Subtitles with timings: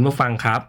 [0.00, 0.60] คุณผู้ฟังครับ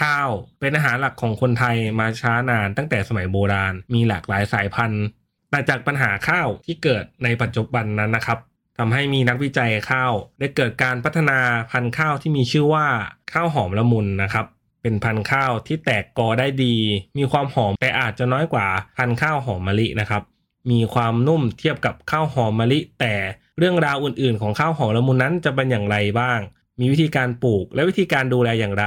[0.00, 0.30] ข้าว
[0.60, 5.04] เป็นอาหารหลักของคนไทยมาช้านานตั้งแต่สมัยโบราณ มีหลากหลายสายพันธุ์
[5.50, 8.38] แต่จากปัญหาข้าวที่เกิดในปัจจุบันนั้นนะครับ
[8.78, 11.38] ทำให้มีนักวิจัยข้าวได้เกิดการพัฒนา
[11.70, 12.86] พันธุ์ข้าวที่มีชื่อว่า
[13.32, 14.46] ข้าวหอมละมุนนะครับ
[14.82, 16.76] เป็นพันธุ์ข้าวที่แตกกอได้ดี
[17.18, 20.22] มีความหอมแต่อาจจะน้อยกว่าพันธุ์ข้าวหอมมะลินะครับ
[20.70, 23.14] มีความนุ่มเทียบกับข้าวหอมมะลิ แต่
[23.58, 26.40] เรื่องราวอื่นๆ ของข้าวหอมละมุนนั้นจะเป็นอย่างไรบ้าง
[26.80, 28.86] มีวิธีการปลูกและวิธีการดูแลอย่างไร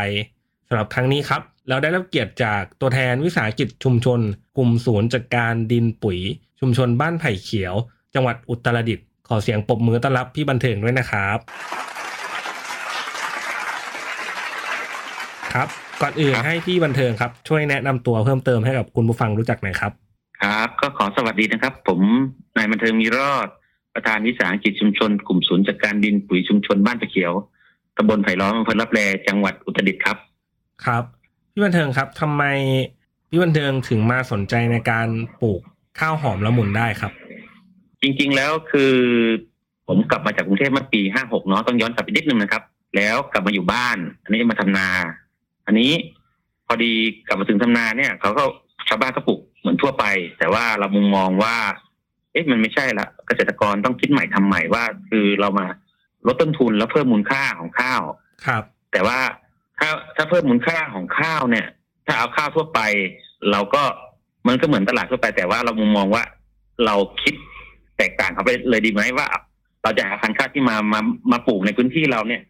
[0.67, 4.19] สำหรับครั้งนี้ครับ เราได้รับเกียรติจากตัวแทนวิสาหกิจชุมชน
[4.57, 6.19] กลุ่มศูนย์จัดการดินปุ๋ย
[6.59, 7.75] ชุมชนบ้านไผ่เขียว
[8.15, 11.37] จังหวัดอุตรดิตถ์ขอเสียงปรบมือต้อนรับพี่บันเทิงด้วยนะครับ
[15.53, 15.67] ครับ
[16.01, 19.91] ก่อนอื่นให้พี่บันเทิงครับ ช่วยแนะนำตัวเพิ่มเติมให้กับคุณผู้ฟังรู้จักหน่อยครับ
[20.41, 21.99] ครับ ก็ขอสวัสดีนะครับ ผม
[22.57, 23.47] นายบันเทิงมีรอด
[23.93, 27.33] ประธานวิสาหกิจชุมชน กลุ่มศูนย์จัดการดินปุ๋ยชุมชนบ้านตะเขียว
[27.99, 30.17] ตำบลไผ่ล้อมอำเภอรับแลจังหวัดอุตรดิตถ์ครับ
[30.85, 31.03] ครับ
[31.51, 32.43] พี่บันเทิงครับทำไม
[33.29, 35.07] พี่บันเทิงถึงมาสนใจในการ
[35.41, 35.61] ปลูก
[35.99, 37.11] ข้าวหอมละมุนได้ครับ
[38.01, 38.93] จริงๆแล้วคือ
[39.87, 42.63] ผมกลับมาจากกรุงเทพเมื่อปีห้าหกเนาะต้องย้อนกลับไปนิดนึงนะครับ
[42.95, 44.89] แล้วกลับมาอยู่บ้าน อันนี้มาทำนา
[45.65, 45.91] อันนี้
[46.67, 46.93] พอดี
[47.27, 48.43] กลับมาถึงทำนาเนี่ยเขาก็
[48.87, 50.05] ชาวบ้านก็ปลูกเหมือนทั่วไป
[50.39, 51.55] แต่ว่าเรามุมมองว่า
[52.31, 55.67] เอ๊ะมันไม่ใช่ละเกษตรกรต้องคิดใหม่ทำใหม่ว่า คือเรามา
[56.27, 58.01] ลดต้นทุนแล้วเพิ่มมูลค่าของข้าว
[58.45, 59.19] ครับ แต่ว่า
[59.79, 61.67] ถ้าถ้าเพิ่มมูลค่าของข้าวเนี่ย
[62.05, 62.79] ถ้าเอาข้าวทั่วไป
[63.51, 63.83] เราก็
[64.47, 66.23] มันก็เหมือนตลาดทั่วไป แต่ว่าเรามุมมองว่า
[66.85, 67.33] เราคิด
[67.97, 69.27] แตกต่างเขาไปเลยดีไหมว่า
[69.83, 70.99] เราจะหาพันธุ์ข้าวที่มามา
[71.31, 72.41] มาปลูกในพื้นที่เราเนี่ย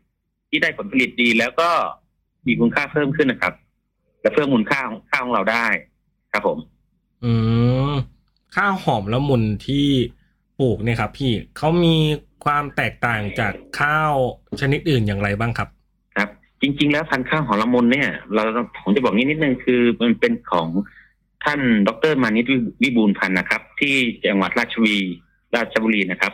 [0.50, 1.70] ที่ได้ผลผลิตดีแล้วก็
[2.48, 3.54] มีคุณค่าเพิ่มขึ้นนะครับ
[4.22, 5.68] และเพิ่มมูลค่าของข้าวของเราได้
[6.32, 6.58] ครับผม
[7.24, 7.32] อื
[7.92, 7.94] ม
[8.56, 9.88] ข้าวหอมละมุนที่
[10.60, 11.96] ปลูกเนี่ยครับ พี่เขามี
[12.46, 14.14] ความแตกต่างจากข้าว
[14.62, 15.70] ชนิดอื่นอย่างไรบ้างครับ
[16.18, 16.30] ครับ
[16.62, 18.44] จริง ๆ แล้วพันธุ์ข้าวหอมละมุนเนี่ย เรา
[18.84, 20.68] ผมจะบอกนิดนิดนึงคือมันเป็นของ
[21.46, 22.46] ท่านดรมานิต
[22.84, 23.96] วิบูลย์พันธ์นะครับ ที่
[24.30, 25.02] จังหวัดราชบุรี
[25.56, 26.34] ราชบุรีนะครับ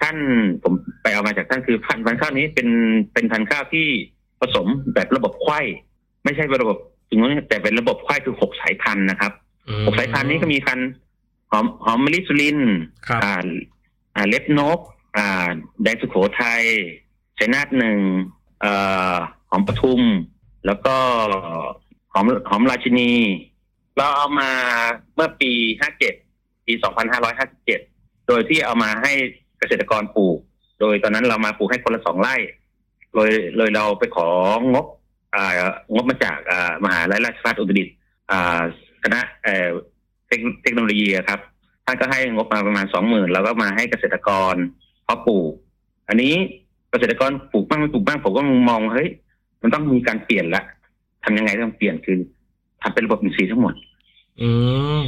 [0.00, 0.16] ท่าน
[0.62, 0.72] ผม
[1.02, 2.68] ไปเอามาจากท่านคือพันธุ์พันธุ์ข้าวนี้เป็น
[3.12, 3.86] เป็นพันธุ์ข้าวที่
[4.40, 5.60] ผสมแบบระบบไข้
[6.24, 6.78] ไม่ใช่ระบบ
[7.08, 9.32] ถึงนู้นแต่เป็นระบบไข้คือหกสายพันธุ์นะครับ
[9.68, 10.88] อืมหกสายพันธุ์นี้ก็มีพันธุ์
[11.50, 12.72] หอมหอมมะลิสุรินทร์
[13.06, 13.34] ครับอ่า
[14.14, 14.78] อ่าเล็บนก
[15.16, 15.48] อ่า
[15.82, 16.62] แดงสุโขทัย
[17.38, 17.98] ชัยนาทหนึ่ง
[18.60, 18.72] เอ่
[19.12, 19.14] อ
[19.50, 20.02] หอมปทุม
[20.66, 20.94] แล้วก็
[22.12, 23.12] หอมหอมราชินี
[23.96, 24.50] เราเอามา
[25.14, 26.14] เมื่อปีห้าเจ็ด
[26.66, 27.80] ปีสองพันห้าร้อยห้าสิบเจ็ด
[28.28, 29.12] โดยที่เอามาให้
[29.58, 30.38] เกษตรกรปลูก
[30.80, 32.36] โดยตอนนั้นเรามาปลูกให้คนละสองไร่
[33.14, 34.76] เลยเลยเราไปของบ
[35.34, 35.46] อ่า
[35.94, 37.94] งบมาจากอ่ามหาลัยราชภัฏอุตรดิตถ์
[38.30, 38.60] อ่า
[39.02, 39.68] คณะเอ่อ
[40.26, 41.40] เทคเทคโนโลยีครับ
[41.86, 44.54] ท่านก็ให้งบมาประมาณสองหมื่นแล้วก็มาให้เกษตรกร
[45.06, 45.52] พาะปลูก
[46.08, 46.34] อันนี้
[46.90, 49.08] เกษตรกรปลูกบ้างไม่ปลูกบ้างผมก็มองเฮ้ย
[49.62, 50.62] มันต้องมีการเปลี่ยนละ
[51.24, 52.18] ทำยังไงต้องเปลี่ยนคือ
[52.82, 53.74] ทำเป็นระบบอินทรีย์ทั้งหมด
[54.40, 54.48] อื
[55.00, 55.02] ม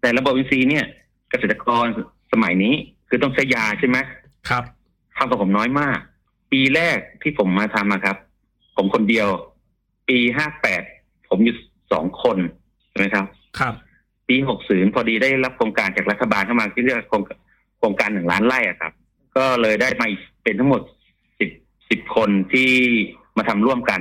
[0.00, 0.84] แต่ระบบอินทรีย์เนี่ย
[1.30, 1.86] เกษตรกร
[2.32, 2.74] สมัยนี้
[3.08, 3.98] คือต้องใช้ยาใช่ไหม
[4.48, 4.64] ครับ
[5.16, 5.98] ทำกับผมน้อยมาก
[6.52, 8.16] ปีแรกที่ผมมาทำอะครับ
[8.76, 9.28] ผมคนเดียว
[10.08, 10.82] ปีห้าแปด
[11.28, 11.56] ผมอยู่
[11.92, 12.38] สองคน
[12.88, 13.24] ใช่ไหมครับ
[13.58, 13.74] ครับ
[14.28, 17.22] ปีหกศูนย์พอดีได้รับโครงการจากรัฐบาลเข้ามาที่เรียกว่าโครง
[17.78, 18.92] โครงการหนึ่งล้านไร่อะครับ
[19.36, 20.82] ก็เลยได้มาอีกเป็นทั้งหมด
[21.38, 21.50] สิบ
[21.90, 22.70] สิบคนที่
[23.36, 24.00] มาทำร่วมกัน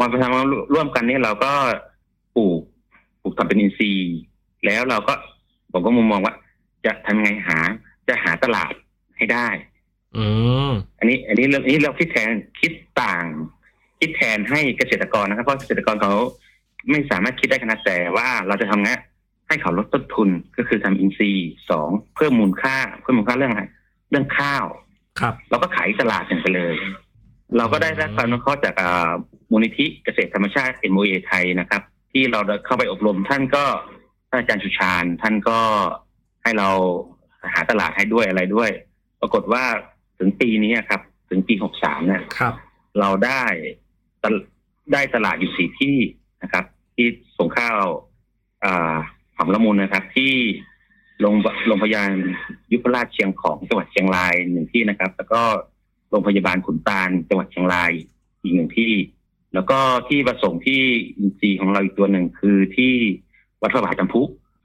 [0.00, 1.52] มาทำร่วมกันนี่เราก็
[2.36, 2.60] ปลูก
[3.22, 4.18] ปลูกทำเป็นอินทรีย์
[4.66, 5.14] แล้วเราก็
[5.72, 6.34] ผมก็มุมมองว่า
[6.86, 7.58] จะทำไงหา
[8.08, 8.72] จะหาตลาด
[9.16, 9.48] ให้ได้
[10.16, 10.24] อื
[10.70, 12.30] มอันนี้ อันนี้เราอันนี้เราคิดแทน
[12.60, 12.72] คิด
[13.02, 13.24] ต่าง
[14.00, 16.12] คิดแทนให้เกษตรกรนะครับ เพราะเกษตรกรเขา
[16.90, 18.90] ไม่สามารถคิดได้ขนาดแต่ว่าเราจะทำไง
[19.48, 24.64] ให้เขาลดต้นทุนก็คือทำอินทรีย์สองเพิ่มมูลค่าเพิ่มมูลค่าเรื่องอะไรเรื่องข้าว
[25.20, 26.74] ครับ เราก็ขายตลาดกันไปเลย
[27.56, 29.10] เราก็ได้รับความอนุเคราะห์จากอ่า
[29.50, 31.82] มูลนิธิเกษตรธรรมชาติ MOA ไทยนะครับ
[32.12, 33.64] ที่เราได้เข้าไปอบรมท่านก็
[34.30, 35.60] ท่านอาจารย์ชุชาญท่านก็
[36.42, 36.68] ให้เรา
[37.52, 38.70] หาตลาดให้ด้วยอะไรด้วย
[39.20, 39.64] ปรากฏว่า
[40.18, 41.00] ถึงปีนี้ครับ
[41.30, 42.54] ถึงปีหกสามเนี่ยครับ
[43.00, 43.44] เราได้
[44.22, 44.34] ตล
[44.92, 45.96] ได้ตลาดอยู่สี่ที่
[46.42, 46.64] นะครับ
[46.96, 47.06] ที่
[47.38, 47.82] ส่งข้าว
[48.64, 48.94] อ่า
[49.36, 50.32] หอมละมุนนะครับ ที่
[51.20, 51.34] โรง
[51.66, 52.12] โรงพยาบาล
[52.74, 55.40] ยุพราชเชียงของจังหวัดเชียงรายหนึ่งที่นะครับ แล้วก็
[56.10, 57.92] โรงพยาบาลขุนตาลจังหวัดเชียงราย
[58.42, 58.92] อีกหนึ่งที่
[59.54, 59.78] แล้วก็
[60.08, 60.80] ที่ประสงค์ที่
[61.18, 62.92] อินซีย์ของเราอีกตัวหนึ่งคือที่
[63.62, 64.22] วัดพระบาทน้ำพุ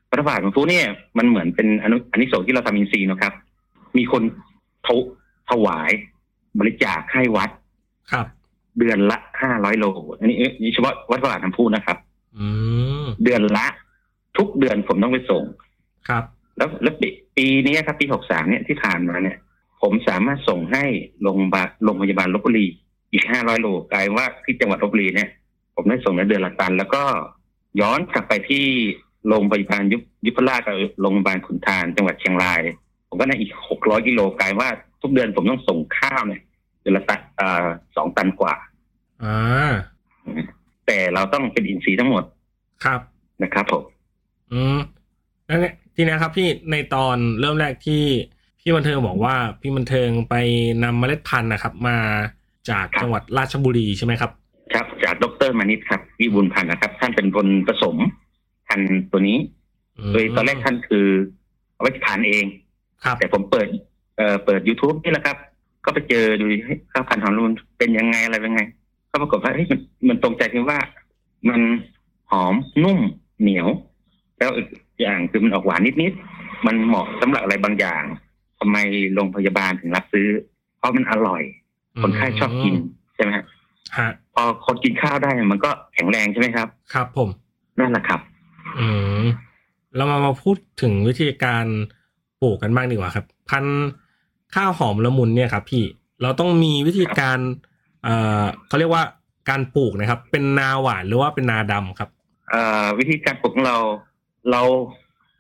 [0.09, 0.85] วัดพระบาทน้ำพุเนี่ย
[1.17, 3.33] มันเหมือนเป็นอนุอันนี้สงส์ที่เราทำอินซีย์นะครับ
[3.97, 4.23] มีคน
[4.88, 4.89] ถ
[5.50, 5.91] ถวาย
[6.59, 7.50] บริจาคให้วัด
[8.12, 8.25] ครับ
[8.79, 9.85] เดือนละห้าร้อยโล
[10.19, 11.97] อันนี้เอ๊ะนี่เฉพาะวัดพระบาทน้ำพุนะครับ
[12.38, 12.47] อื
[13.03, 13.67] มเดือนละ
[14.38, 15.44] ทุกเดือนผมต้องไปส่ง
[16.09, 16.23] ครับ
[16.57, 16.94] แล้วแล้ว
[17.39, 19.38] ปีปีนี้ครับปีหกสามเนี่ยที่ผ่านมาเนี่ย
[19.81, 20.83] ผมสามารถส่งให้
[21.21, 22.68] โรงพยาบาลโรงพยาบาลลบบุรี
[23.12, 25.30] อีกห้าร้อยโลกลายว่าที่จังหวัดลบบุรีเนี่ย
[25.75, 27.03] ผมได้ส่งในเดือนละตัน แล้วก็
[27.81, 28.65] ย้อนกลับไปที่
[29.27, 32.62] โรงพยาบาลยุพยุพราชกับโรงพยาบาลขุนทานจังหวัดเชียงราย
[33.07, 34.69] ผมก็ได้อีกหกร้อยกิโลกลายว่า
[35.01, 36.41] ทุกเดือนผมต้องส่งข้าวเนี่ย
[36.81, 37.65] เดือนละตันอ่า
[37.95, 38.53] สองตันกว่า
[39.24, 39.71] อ่า
[40.88, 42.24] แต่เราต้องเป็นอินทรีย์ทั้งหมด
[42.83, 43.00] ครับ
[43.44, 43.83] นะครับผม
[44.51, 44.99] อืมแล้วเนี่ย
[46.01, 48.04] ทีนี้ครับพี่ในตอนเริ่มแรกที่
[48.60, 50.36] พี่บันเทิงบอกว่าพี่บันเทิงไป
[50.84, 51.98] นำเมล็ดพันธุ์นะครับ มา
[52.69, 54.31] จากครับจังหวัดราชบุรีใช่ไหมครับ
[54.74, 57.96] ครับ จากดรมานิตครับวิบูลย์พันธ์นะครับ ท่านเป็นคนผสม
[58.68, 59.38] พันธุ์ตัวนี้
[60.10, 61.06] มโดยตอนแรกท่านคือ
[61.74, 62.46] เอาไว้ทานเอง
[63.04, 63.68] ครับแต่ผมเปิด
[64.18, 65.38] เอ่อเปิด youtube นี่แหละครับ
[65.86, 68.63] ก็ไปเจอดูเฮ้ยข้าวพันธุ์หอมละมุนเป็นยังไงอะไรเป็นไง
[69.12, 69.80] ก็ปรากฏว่าเฮ้ยมัน
[70.10, 70.80] มันตรงใจที่ว่า
[71.50, 71.62] มัน
[72.31, 72.54] หอม
[72.84, 73.00] นุ่ม
[73.42, 73.68] เหนียว
[74.40, 74.51] แล้ว
[75.00, 78.04] อีกอย่างคือมันออกหวานนิดๆมันเหมาะสำหรับอะไรบางอย่าง
[78.60, 78.78] ทำไม
[79.13, 80.28] โรงพยาบาลถึงรับซื้อ
[80.78, 81.42] เพราะมันอร่อย
[82.01, 82.74] คนไข้ชอบกิน
[83.16, 83.46] ใช่ไหมฮะ
[83.98, 87.30] ฮะพอคนกินข้าวได้มันก็แข็งแรงใช่ไหมครับ ครับ ผม
[87.80, 88.19] นั่นแหละครับ
[88.80, 88.88] อื
[89.22, 89.24] ม
[89.96, 91.66] เรามามาพูดถึงวิธีการ
[92.42, 93.88] ปลูกกันบ้างดีกว่าครับ พันธุ์
[94.56, 95.84] ข้าวหอมละมุนเนี่ยครับ พี่
[96.22, 97.40] เราต้องมีวิธีการ
[98.04, 99.04] เอ่อเขาเรียกว่า
[99.50, 102.10] การปลูกนะครับ เป็นนาหวานหรือว่าเป็นนาดำครับ
[102.50, 103.78] เอ่อวิธีการปลูกของเรา
[104.51, 104.62] เรา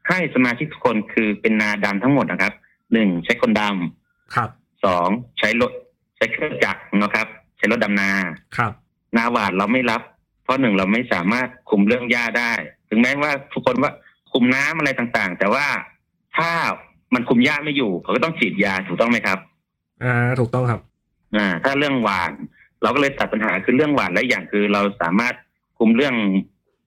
[0.09, 2.53] ให้สมาชิกทุกคนคือเป็นนาดำทั้งหมดนะครับ
[2.93, 3.61] หนึ่งใช้คนด
[4.35, 5.09] ครับำสอง
[5.39, 5.71] ใช้รถ
[6.15, 8.11] ใช้เครื่องจักรนะครับ ใช้รถดำนา
[8.57, 8.71] ครับ
[9.17, 10.01] นาหวานเราไม่รับ
[10.43, 12.51] เพราะหนึ่งเราไม่สามารถคุมเรื่องหญ้าได้
[12.89, 13.91] ถึงแม้ว่าทุกคนว่า
[14.31, 15.65] คุมน้ำอะไรต่างๆ แต่ว่า
[16.37, 16.51] ถ้า
[17.13, 19.39] มันคุมหญ้าไม่อยู่เขาก็ต้องฉีดยาถูกต้องไหมครับ
[20.03, 20.81] อ่า ถูกต้องครับ
[21.35, 22.31] อ่า ถ้าเรื่องหวาน
[22.81, 25.33] เราก็เลยตัดปัญหาคือเรื่องหวานและอย่างคือเราสามารถ
[25.77, 26.15] คุมเรื่อง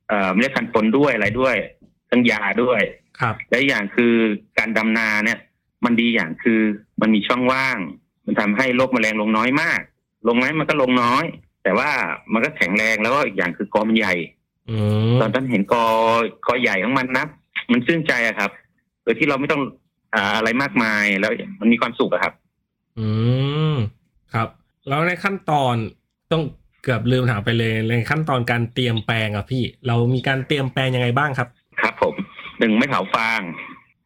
[0.09, 1.56] เอ่อเมล็ดพันธุ์ปนด้วยอะไรด้วย
[2.12, 2.82] เรื่องยาด้วย
[3.20, 4.14] ครับและอย่างคือ
[4.59, 5.38] การดำนาเนี่ย
[5.85, 6.61] มันดีอย่างคือ
[7.00, 7.79] มันมีช่องว่าง
[8.26, 9.81] มันทำให้โรคแมลงลงน้อยมาก
[10.29, 11.25] ลงไหมมันก็ลงน้อย
[11.62, 11.91] แต่ว่า
[12.32, 14.14] มันก็แข็งแรงแล้วก็อีกอย่างคือกอมันใหญ่
[14.70, 14.76] อื
[15.14, 15.87] มตอนท่านเห็นกอ
[16.47, 17.26] กอใหญ่ของมันนะ
[17.73, 18.50] มันชื่นใจอะครับ
[19.03, 19.62] โดยที่เราไม่ต้อง
[20.14, 22.32] อ่าอะไรมากมายแล้ว มันมีความสุขอะครับ
[22.99, 23.09] อื
[23.73, 23.75] ม
[24.35, 24.49] ครับ
[24.88, 25.75] แล้วในขั้นตอน
[26.32, 26.43] ต้อง
[26.82, 31.62] เกือบลืมถามไปเลยในขั้นตอนการเตรียมแปลงอะพี่ เรามีการเตรียมแปลงยังไงบ้างครับครับผม
[32.62, 33.41] หนึ่งไม่เผาฟาง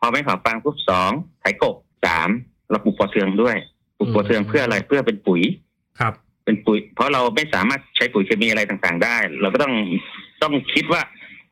[0.00, 1.10] พอไม่เผาฟางปุ๊บสอง
[1.40, 2.28] ไถกบสาม
[2.70, 3.56] เราปลูกปอเทืองด้วย
[3.98, 5.42] ปลูกปอเทืองเพื่ออะไรเพื่อเป็นปุ๋ย
[6.00, 6.14] ครับ
[6.44, 9.74] เป็นปุ๋ย เพราะเราไม่สามารถใช้ปุ๋ยเคมีอะไรต่างๆ ได้ เราก็ต้อง
[10.42, 11.02] ต้องคิดว่า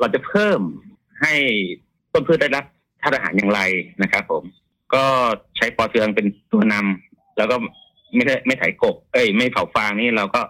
[0.00, 0.60] เราจะเพิ่ม
[1.20, 1.34] ให้
[2.12, 2.64] ต้นพืชได้รับ
[3.02, 3.60] ธาตุอาหารอย่างไร
[4.02, 4.44] นะครับผม
[4.94, 5.04] ก็
[5.56, 7.56] ใช้ปอเทืองเป็นตัวนำแล้วก็
[8.14, 10.40] ไม่ได้ไม่ไถกบ เอ้ย ไม่เผาฟางนี่เราก็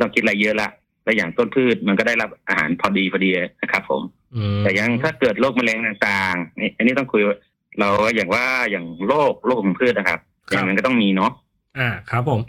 [0.00, 0.68] ต้องคิดอะไรเยอะละ
[1.04, 3.30] และอย่างต้นพืชมันก็ได้รับอาหารพอดีพอดี
[3.62, 4.02] นะครับ ผม
[4.36, 7.36] อืมแต่ยังถ้าเกิดโรคแมลงต่างๆนี่อันนี้ต้องคุยว่า
[7.78, 10.20] เราอย่างว่าอย่างโรคโรคของพืชนะครับ
[10.50, 11.32] อย่างนั้นก็ต้องมีเนาะ
[11.78, 12.40] อ่าครับผม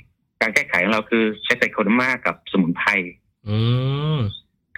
[0.42, 2.90] การแก้ไขของเราคือใช้ไตรโคเดอร์มากับสมุนไพร
[3.48, 3.58] อื
[4.18, 4.20] ม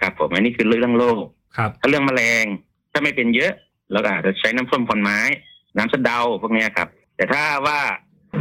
[0.00, 1.24] ครับผมอันนี้คือเรื่องโรค
[1.56, 2.44] ครับ ถ้าเรื่องแมลง
[2.92, 3.52] ถ้าไม่เป็นเยอะ
[3.92, 5.18] เราก็อาจจะใช้น้ำส้มผลไม้
[5.76, 7.80] น้ำสะเดาพวกเนี้ยครับ แต่ถ้าว่า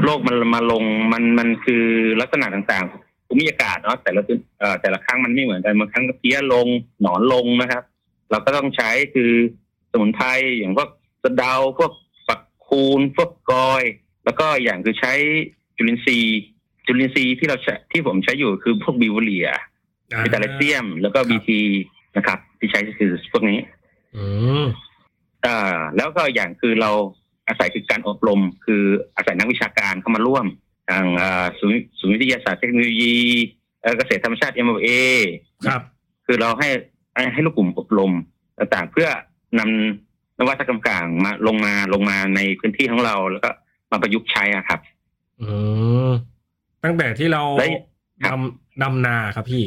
[0.03, 1.85] โรคมันมาลงมันมันคือ
[2.21, 2.97] ลักษณะต่างๆภู
[3.37, 6.67] มิอากาศเนาะแต่ละพื้นเอ่อแต่ละครั้งมันไม่เหมือนกันบางครั้งก็เพี้ยลง
[7.01, 7.83] หนอนลงนะครับ
[8.31, 9.31] เราก็ต้องใช้คือ
[9.91, 10.27] สมุนไพร
[10.57, 10.89] อย่างพวก
[11.23, 11.91] สะเดาพวก
[12.27, 13.83] ฝักคูนพวกกอย
[14.25, 15.13] แล้วก็อย่างคือใช้
[15.77, 16.39] จุลินทรีย์
[16.85, 19.49] จุลินทรีย์ที่เราใช้ที่ผมใช้อยู่คือพวกบิวเลีย
[20.11, 21.61] อ่าวิตาเลเซียม แล้วก็บีที
[22.17, 23.59] นะครับ ที่ใช้ก็คือพวกนี้
[24.15, 24.25] อื
[24.63, 24.65] ม
[25.43, 26.91] เอ่อแล้วก็อย่างคือเรา
[27.47, 28.83] อาศัยคือการอบรม คือ
[29.15, 30.45] อาศัยนักวิชาการเข้ามาร่วม
[30.89, 33.15] ทางเอ่อศูนย์ศูนย์วิทยาศาสตร์เทคโนโลยี
[33.81, 34.89] เอ่อเกษตรธรรมชาติ MOA
[35.67, 35.81] ครับ
[36.25, 36.69] คือเราให้
[37.13, 38.11] ให้ให้ลูกกลุ่มอบรม
[38.57, 39.09] ต่างๆ เพื่อ
[39.59, 43.49] นำนวัตกรรมกลางมาลงมาลงมาในพื้นที่ของเราแล้วก็
[43.91, 44.79] มาประยุกต์ใช้อะครับ
[45.41, 45.47] อื
[46.07, 46.09] ม
[46.83, 47.69] ตั้งแต่ที่เราแล้ว
[48.23, 48.39] ครับ
[48.81, 49.65] ดำดำนาครับพี่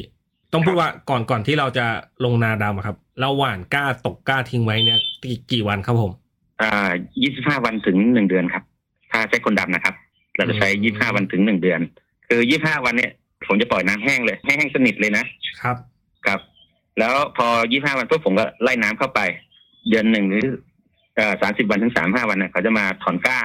[0.52, 1.86] ต้องพูดว่าก่อนก่อนที่เราจะ
[2.24, 6.12] ลงนาดำอะครับ เราหว่านกล้าตกกล้าทิ้งไว้เนี่ยกี่กี่วันครับผม
[6.60, 6.90] อ่า
[7.22, 8.62] 25วันถึงหนึ่งเดือนครับ
[9.10, 9.94] ถ้าใช้คนดำนะครับ
[10.40, 11.80] เราจะใช้อืม25วันถึงหนึ่งเดือน
[12.28, 13.12] คือ25วันเนี่ย
[13.47, 15.25] ผมจะปล่อยน้ำแห้งเลยให้แห้งสนิทเลยนะ
[16.26, 16.40] ครับ
[16.99, 19.20] แล้วพอยี่ห้าวันปุ๊บผมก็ไล่น้ำเข้าไป
[19.88, 20.44] เดือนหนึ่งหรือ
[21.42, 23.38] สามสิบวันถึงสามห้าวันนะเขาจะมาถอนก้า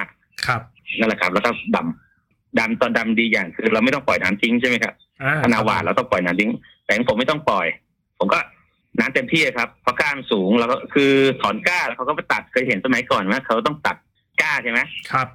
[0.46, 0.60] ครับ
[0.98, 6.50] นั่นแหละครับ แล้วก็ดำดำตอนดำดีอย่างคือ เราไม่ต้องปล่อยน้ำทิ้งใช่ไหมครับอ่าถ้านาหวานเราต้องปล่อยน้ำทิ้ง
[6.84, 7.66] แต่ของผมไม่ต้องปล่อย
[8.18, 8.38] ผมก็
[9.00, 11.12] น้ำเต็มที่ครับ เพราะก้านสูงแล้วก็คือ
[11.42, 13.96] ถอนก้าแล้วเขาก็ไปตัดเคยเห็นสมัยก่อนว่าเขาต้องตัด
[14.42, 14.80] ก้าใช่ไหม
[15.12, 15.28] ครับ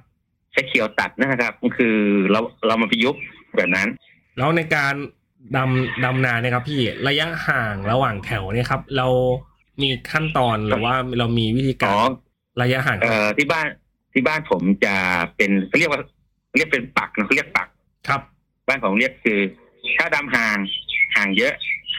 [0.52, 1.96] ใช้เขียวตัดนะครับก็คือ
[2.30, 3.20] เราเรามาประยุกต์
[3.56, 3.88] แบบนั้น
[4.38, 4.94] แล้วในการ
[5.56, 9.08] ดำดำนาเนี่ยครับ พี่ระยะห่างระหว่างแถวเนี่ยครับ เรา
[9.82, 12.00] มีขั้นตอนหรือว่าเรามีวิธีกาอ๋รอ
[12.62, 13.66] ระยะห่างเอ่อที่บ้าน
[14.12, 14.94] ที่บ้านผมจะ
[15.36, 16.00] เป็นเขาเรียกว่า
[16.56, 17.68] เรียกเป็นปักนะเขาเรียกปัก
[18.08, 18.20] ครับ
[18.68, 19.38] บ้านผมเรียกคือ
[19.96, 20.58] ถ้าดำห่าง
[21.14, 21.52] ห่างเยอะ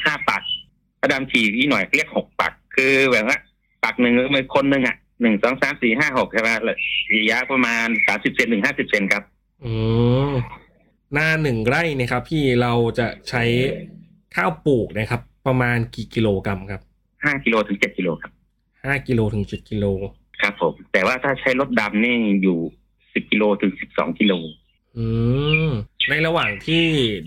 [0.03, 0.41] ห้าปัก
[1.00, 3.38] ถ้าดำถี่ที่หน่อยเรียกหกปัก คือแบบว่า
[3.83, 9.24] ปักหนึ่งก็เป็นคนหนึ่งอะ หนึ่งสองสามสี่ห้าหกใช่ไหมระยะประมาณสามสิบเซนถึงห้าสิบเซนครับ
[9.65, 9.74] อื
[10.29, 10.32] ม
[11.13, 13.43] หน้าหนึ่งไร่เนี่ยครับ พี่เราจะใช้
[14.36, 16.82] ข้าวปลูกนะครับ ประมาณกี่กิโลกรัมครับ
[17.24, 18.32] ห้ากิโลถึงเจ็ดกิโลครับ
[18.86, 19.86] ห้ากิโลถึงเจ็ดกิโล
[20.41, 22.58] ครับผม แต่ว่าถ้าใช้รถดำนี่อยู่
[23.13, 24.34] สิบกิโลถึงสิบสองกิโล
[24.98, 25.05] อื
[25.67, 25.70] ม
[26.10, 26.84] ในระหว่างที่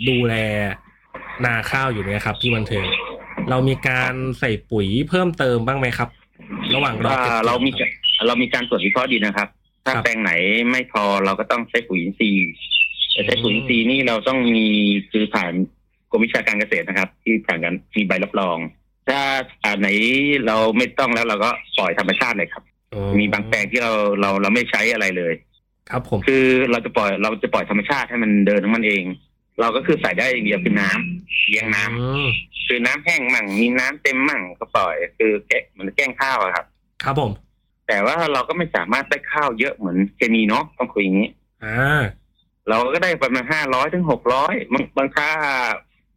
[0.09, 0.35] ดูแล
[1.45, 2.87] นาข้าวอยู่เนี่ยครับพี่บันเทิง
[3.51, 6.09] เรามีการใส่ปุ๋ยเพิ่มเติมบ้างไหมครับ
[6.77, 7.91] ระหว่างรออ่าเก็บเรามีครับ
[8.27, 9.49] เรามีการตรวจวิเคราะห์ดินนะครับ
[9.85, 10.33] ถ้าครับแปลงไหน
[10.71, 12.49] ไม่พอเราก็ต้องใช้ปุ๋ยอินทรีย์
[13.13, 14.67] แต่ใช้ปุ๋ยอินทรีย์นี่เราต้องมี
[15.11, 15.53] คือผ่าน
[16.11, 18.59] กรมวิชาการเกษตรนะครับ ที่ผ่านกันมีใบรับรอง
[19.09, 19.21] ถ้า
[19.65, 19.89] อันไหน
[20.47, 22.63] เราไม่ต้องแล้วเราก็ปล่อยธรรมชาติเลยครับ
[22.95, 25.35] อ๋อมีบางแปลงที่เราเราเราไม่ใช้อะไรเลย
[25.91, 29.05] ครับผมคือเราจะปล่อยเราจะปล่อยธรรมชาติให้มันเดินของมันเอง
[29.61, 32.29] เราก็คือใส่ได้อย่างเดียวคือน้ำเลี้ยงน้ำอืม
[32.67, 36.65] คือน้ำแห้งมั่งมีน้ำเต็มมั่งก็ปล่อย คือแกะเหมันแกล้งข้าวอะครับ
[37.05, 37.33] ครับผม
[37.89, 41.29] แต่ว่าเราก็ไม่สามารถได้ข้าวเยอะเหมือนเคมีเนาะต้องคุยอย่างนี้
[41.65, 42.03] อ่า
[42.69, 45.31] เราก็ได้ประมาณห้าร้อยถึงหกร้อยบางบางค่า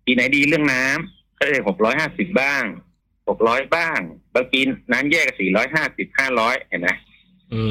[0.06, 2.64] ปีไหนดีเรื่องน้ำก็ได้หกร้อยห้าสิบบ้าง
[3.30, 4.00] หกร้อยบ้าง
[4.34, 4.60] บางปี
[4.92, 6.90] น้ำแยกสี่ร้อยห้าสิบห้าร้อยเห็นไหม
[7.54, 7.62] อื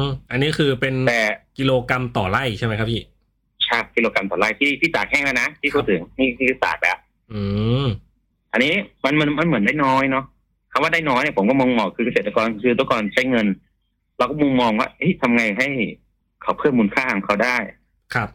[0.00, 1.24] ม อันนี้คือเป็นแต่
[1.58, 3.02] กิโลกรรัมต่อไร่ใช่ไหมครับพี่
[3.74, 6.96] ชาบกิโลกรัมต่อไร่ที่ที่ตากแห้งแล้วนะที่พูดถึงนี่นี่คือตากแล้ว
[7.32, 7.40] อื
[7.84, 7.86] ม
[8.52, 8.72] อันนี้
[9.04, 10.24] มันมันมันเหมือนได้น้อยเนาะ
[10.72, 13.46] คำว่าได้น้อยเนี่ยผมก็มองมองคือเกษตรกรคือตัวกรใช้เงิน
[14.18, 15.68] เราก็มุมมองว่าเฮ้ยทำไงให้
[16.42, 17.56] เขาเพิ่มมูลค่าของเขาได้
[18.14, 18.28] ครับ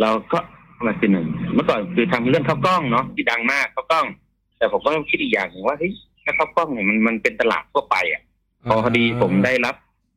[0.00, 0.38] เราก็
[0.86, 4.06] มาคือหนึ่งเมื่อก่อนคือทำเรื่องข้าวกล้องเนาะที่ดังมากข้าวกล้อง
[4.58, 5.92] แต่ผมก็คิดอีกอย่างหนึ่งว่าเฮ้ย
[6.24, 8.22] ถ้าข้าวกล้องเนี่ยมันมันเป็นตลาดทั่วไปอะ
[8.68, 9.74] พอพอดีผมได้รับ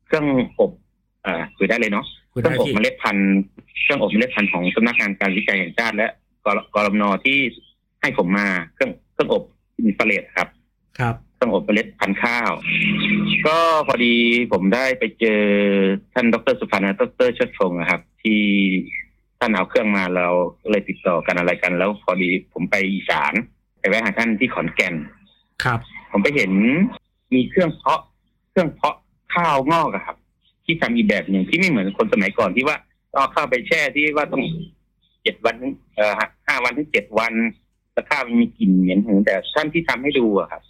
[0.07, 0.25] เครื่อง
[0.59, 0.71] อบ
[1.25, 3.29] อ่าคุยได้เลยเนาะคุย เครื่ได้องอบพี่เมล็ดพันธุ์
[3.83, 6.07] เครื่องอบเมล็ดพันธุ์ของสำนักงานการวิจัยแห่งชาติและ
[6.45, 7.39] กรกรมนที่
[8.01, 9.43] ให้ผมมาเครื่องเครื่องอบ
[9.79, 10.47] อินฟราเรดครับ
[10.99, 12.51] ครับเครื่องอบเมล็ดพันธุ์ข้าว
[13.47, 14.13] ก็พอดี
[14.53, 15.41] ผมได้ไปเจอ
[16.13, 18.41] ท่านดรสุพันธ์ดรเชิดพงศ์นะครับ ที่
[19.39, 20.27] ท่านเอาเครื่องมาเรา
[20.61, 23.33] ก็เลยติดต่อกันอะไรกัน แล้วพอดีผมไปอีสาน
[23.79, 24.95] ไปแวะหาท่านที่ขอนแก่น
[25.63, 25.79] ครับ
[26.11, 26.51] ผมไปเห็น
[27.33, 28.01] มีเครื่องเพาะ
[28.51, 28.95] เครื่องเพาะ
[29.33, 30.17] ข้าวงอกอะครับ
[30.67, 32.77] ที่ทำอีกแบบหนึ่งที่ไม่เหมือนคนสมัยก่อนที่ว่า
[33.13, 34.43] ต้องเข้าวไปแช่ที่ว่าต้อง
[35.23, 35.55] เจ็ดวัน
[35.95, 36.13] เอ่อ
[36.47, 37.33] ห้าวันถึงเจ็ดวัน
[37.93, 40.61] แล้วข้าวมันมีกลิ่นเหม็นหืนแต่ท่านที่ทำให้ดูอะครับ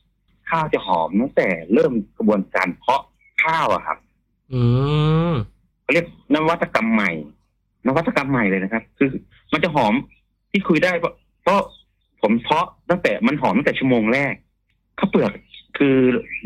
[0.49, 3.03] ข้าวจะหอมตั้งแต่เริ่มกระบวนการเพาะ
[3.43, 3.97] ข้าวอะครับ
[4.53, 4.61] อื
[5.31, 5.33] ม
[5.81, 7.11] เขาเรียกนวัตกรรมใหม่
[7.87, 9.09] นวัตกรรมใหม่เลยนะครับ คือ
[9.53, 9.93] มันจะหอม
[10.51, 10.91] ที่คุยได้
[11.43, 11.61] เพราะ
[12.21, 14.33] ผมเพาะตั้งแต่มันหอมตั้งแต่ชั่วโมงแรก
[14.99, 15.31] ข้าวเปลือก
[15.77, 15.95] คือ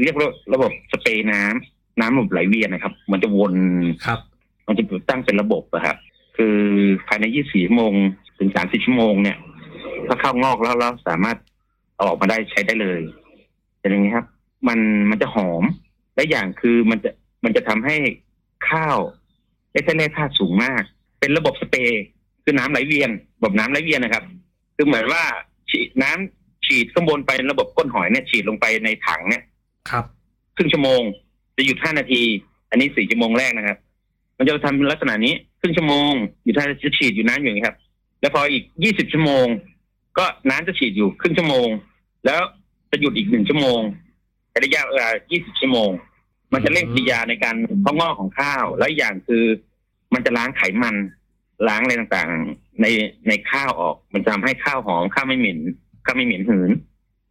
[0.01, 0.15] เรียก
[0.53, 3.53] ระบบสเปรย์น้ำ น้ำระบบไหลเวียนนะครับ มันจะวน
[4.05, 4.20] ครับ
[4.67, 5.98] มันจะตั้งเป็นระบบอะครับ
[6.38, 6.58] คือ
[7.08, 7.93] ภายใน 24 ชั่วโมง
[8.39, 9.38] ถึง 30 ชั่วโมงเนี่ย
[10.08, 11.38] ถ้าข้าวงอกแล้วเราสามารถ
[11.96, 13.01] เอาออกมาได้ใช้ได้เลย
[13.79, 14.27] เป็นอย่างนี้ครับ
[14.67, 14.79] มัน
[15.10, 15.63] มันจะหอม
[16.15, 17.12] และอย่างคือมันจะ
[17.43, 17.98] มันจะทำให้
[18.70, 18.98] ข้าว
[19.72, 20.84] ได้เส้นแร่ธาตุสูงมาก
[21.20, 22.03] เป็นระบบสเปรย์
[22.43, 24.24] คือน้ำไหลเวียนระบบน้ำไหลเวียนนะครับ
[24.75, 25.24] คือเหมือนว่า
[25.70, 29.43] ฉีดน้ำฉีดข้างบนไประบบก้นหอยเนี่ยฉีดลงไปในถังเนี่ย
[29.89, 30.05] ครับ
[30.55, 31.01] ครึ่งชั่วโมง
[31.62, 32.22] จะหยุดห้านาที
[32.70, 33.77] อันนี้สี่ชั่วโมงแรกนะครับ
[34.38, 36.12] มันจะทำลักษณะนี้ครึ่งชั่วโมง
[36.44, 37.77] อยู่ท่าจะฉีดอยู่น้ำอยู่อย่างนี้ครับ
[38.22, 39.46] แล้วพออีกยี่สิบชั่วโมง
[40.18, 41.68] ก็น้ำจะฉีดอยู่ครึ่งชั่วโมง
[42.25, 42.41] แล้ว
[42.91, 43.82] จะหยุดอีกหนึ่งชั่วโมง
[44.63, 45.89] ระยะเวลายี่สิบชั่วโมง
[46.53, 49.44] มันจะเร่งปฏิกิริยาในการเพาะงอกของข้าว และอีกอย่างคือ
[50.13, 50.96] มันจะล้างไขมัน
[51.68, 52.86] ล้างอะไรต่างๆ ใน
[53.27, 55.60] ในข้าวออก มันจะทำให้ข้าวหอมข้าวไม่เหม็น
[56.06, 56.72] ข้าวไม่เหม็นหืน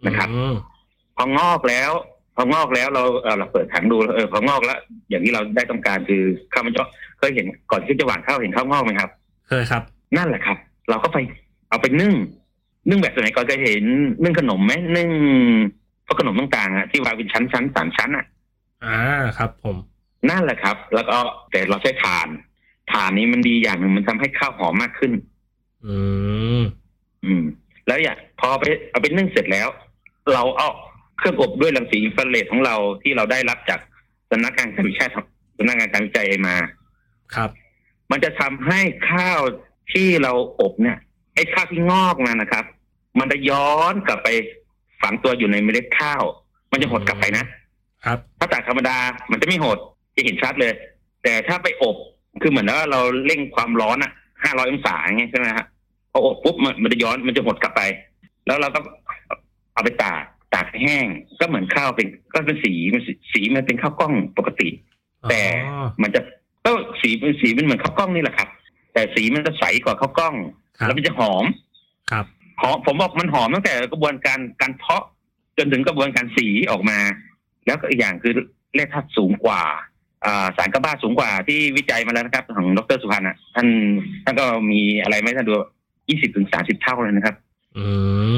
[0.07, 0.55] นะครับอืม
[1.17, 1.91] พองอกแล้ว
[2.41, 4.79] พองอกแล้วเราเอ่อเราเปิดถังดูแล้วเออพองอกแล้ว
[5.09, 6.81] อย่างที่เราได้ต้องการคือข้าวมันจะ
[7.19, 9.11] เคยเห็นก่อนที่จะหว่านข้าวเห็นข้าวงอกไหมครับ
[9.49, 9.83] เคยครับ
[10.17, 10.57] นั่นแหละครับ
[10.91, 11.19] เราก็ไป
[11.69, 12.15] เอาไปนึ่ง
[12.89, 13.85] นึ่งแบบสมัยก่อนเคยเห็น
[14.23, 15.11] นึ่งขนมไหมนึ่ง
[16.07, 18.25] พวกขนมต่างๆอะที่วางเป็นชั้นชั้นสามชั้นอะ
[18.85, 18.99] อ่า
[19.39, 19.77] ครับ ผม
[20.31, 21.17] นั่นแหละครับ แล้วก็
[21.51, 22.29] แต่เราใช้ถ่าน
[22.93, 25.13] ถ่านนี้มันดีอย่างหนึ่งมันทำให้ข้าวหอมมากขึ้น
[25.87, 25.97] อื
[26.61, 26.63] ม
[27.25, 27.43] อืม
[27.87, 29.69] แล้วอย่างพอไปเอาไปนึ่งเสร็จแล้ว
[30.33, 30.69] เราเอา
[31.21, 33.81] เครื่องอบด้วยรังสีอินฟราเรดของเราที่เราได้รับจาก
[34.31, 35.11] สำนักงานการวิจัย
[35.59, 36.57] สำนักงานการวิจัยมา
[37.35, 37.51] ครับ
[38.11, 39.41] มันจะทำให้ข้าว
[39.93, 40.99] ที่เราอบเนี่ย
[41.35, 42.65] ไอ้ข้าวที่งอกนั่นนะครับ
[43.19, 44.29] มันจะย้อนกลับไป
[45.03, 46.23] ฝังตัวอยู่ในเมล็ดข้าว
[46.73, 47.45] มันจะหดกลับไปนะ
[48.05, 48.97] ครับ ถ้าตากธรรมดา
[49.31, 49.79] มันจะไม่หด
[50.17, 50.73] จะเห็นชัดเลย
[51.23, 51.97] แต่ถ้าไปอบ
[52.43, 54.13] คือเหมือนว่าเราเร่งความร้อนอะ
[54.45, 55.67] ห้าร้อยองศาอย่างเงี้ยใช่ไหมฮะ
[56.13, 57.83] พออบปุ๊บมันมันจะย้อนมันจะหดกลับไป
[58.47, 58.81] แล้วเราก็
[59.75, 60.23] เอาไปตาก
[60.55, 61.07] ตากให้แห้ง
[61.41, 64.69] ก็เหมือนข้าวเป็นก็เป็นสีมันสีสีมันเป็นข้าวกล้องปกติ
[65.31, 66.21] แต่อ๋อมันจะ
[66.65, 68.49] ก็สีเป็นสีมันเหมือนข้าวกล้องนี่แหละครับ
[68.93, 70.35] แต่สีมันจะใสกว่าข้าวกล้อง
[70.79, 71.45] ครับแล้วมันจะหอม
[72.11, 72.25] ครับ
[72.61, 75.05] หอมผมบอกมันหอมตั้งแต่กระบวนการการเพาะ
[75.59, 76.99] จนถึงกระบวนการสีออกมา
[77.67, 78.33] แล้วก็อีกอย่างคือ
[78.75, 79.63] แร่ธาตุสูงกว่า
[80.27, 83.69] อ่าสารกระบ้าสูงกว่าที่วิจัยมาแล้วนะครับ ของดรสุพันธ์อะท่าน
[84.25, 85.53] ท่านก็มีอะไรไหมท่านดู
[86.09, 87.35] ยี่สิบถึงสาสิบเท่าเลยนะครับ
[87.79, 87.87] อื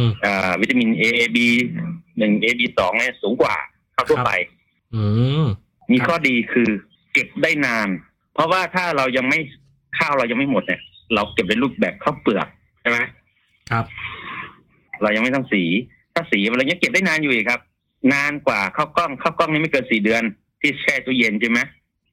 [0.03, 1.05] มอ่า วิตามิน A
[1.37, 1.39] B
[2.19, 3.55] หนึ่ง A B สองเนี่ยสูงกว่า
[3.95, 4.31] ข้าวทั่วไป
[4.95, 5.03] อื
[5.43, 5.45] ม
[5.93, 6.69] มีข้อดีคือ
[7.13, 7.89] เก็บได้นาน
[8.35, 9.39] เพราะว่าถ้าเรายังไม่
[9.99, 10.81] ข้าวเรายังไม่หมดเนี่ย
[11.15, 12.47] เราเก็บในรูปแบบข้าวเปลือก
[12.81, 12.99] ใช่ไหม
[13.71, 13.85] ครับ
[15.03, 15.63] เรายังไม่ต้องสี
[16.15, 17.61] ถ้าสีเรายังเก็บได้นานอยู่อีกครับ
[18.15, 20.23] นานกว่าข้าวกล้องข้าวกล้องนี่ไม่เกินสี่เดือน
[20.61, 21.61] ที่แช่ตู้เย็นใช่ไหม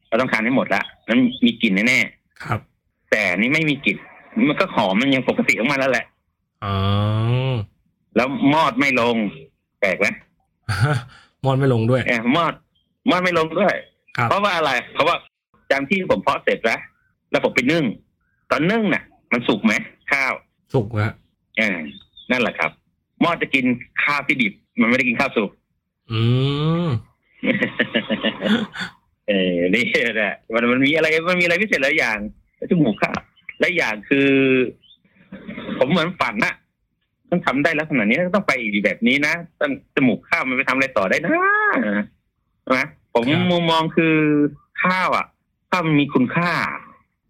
[0.08, 2.00] เราต้องทานให้หมดละนั้นมีกลิ่นแน่
[2.44, 3.98] ครับๆแต่นี่ไม่มีกลิ่น
[4.50, 6.06] มันก็หอมมันยังปกติของมันแล้วแหละ
[6.66, 6.76] อ๋อ
[8.16, 9.16] แล้วมอดไม่ลง
[9.80, 10.08] แปลกไหม
[11.46, 12.54] มอนไม่ลงด้วยแอบมอด
[13.10, 13.74] มอดไม่ลงด้วย
[14.18, 15.16] ครับเพราะว่าอะไร เพราะว่า
[15.72, 16.80] จำที่ผมเพาะเสร็จแล้ว
[17.32, 17.84] แล้วผมไปนึ่ง
[18.52, 19.74] ตอนนึ่งน่ะ มันสุกไหม
[20.12, 20.34] ข้าว
[20.74, 21.14] สุกนะ
[21.58, 21.78] เออ
[22.32, 22.72] นั่นแหละครับ
[23.24, 23.66] มอดจะกิน
[24.04, 25.50] ข้าวที่ดิบ มันไม่ได้กินข้าวสุก
[26.12, 26.22] อื
[26.86, 26.88] ม
[29.28, 29.84] เออนี่
[30.16, 32.18] แหละมันมันมีอะไรมันมีอะไรพิเศษหลายอย่าง
[32.70, 33.20] จมูกข้าว
[33.60, 34.30] และอย่างคือ
[35.80, 36.54] ผมเหมือนฝันนะ
[37.30, 41.32] ต้องทำได้ลักษณะนี้ต้องไปอีกแบบนี้นะต้องจมูกข้าวมันไปทำอะไรต่อได้นะ
[42.62, 42.80] ใช่ไหม
[43.14, 44.16] ผมครับมุมมองคือ
[44.84, 45.26] ข้าวอะ
[45.70, 46.52] ข้าวมันมีคุณค่า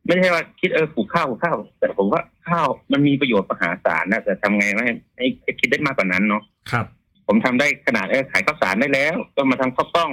[0.06, 6.86] ไม่ใช่ว่าคิดเออปลูกข้าวปลูกข้าว แต่ผมว่าข้าวมันมีประโยชน์มหาศาลนะแต่ทำไงไม่ให้ให้ให้คิดได้มากกว่านั้นเนาะครับ
[7.28, 10.12] ผมทำได้ขนาดเออขายข้าวสารได้แล้ว ก็มาทำข้าวกล้อง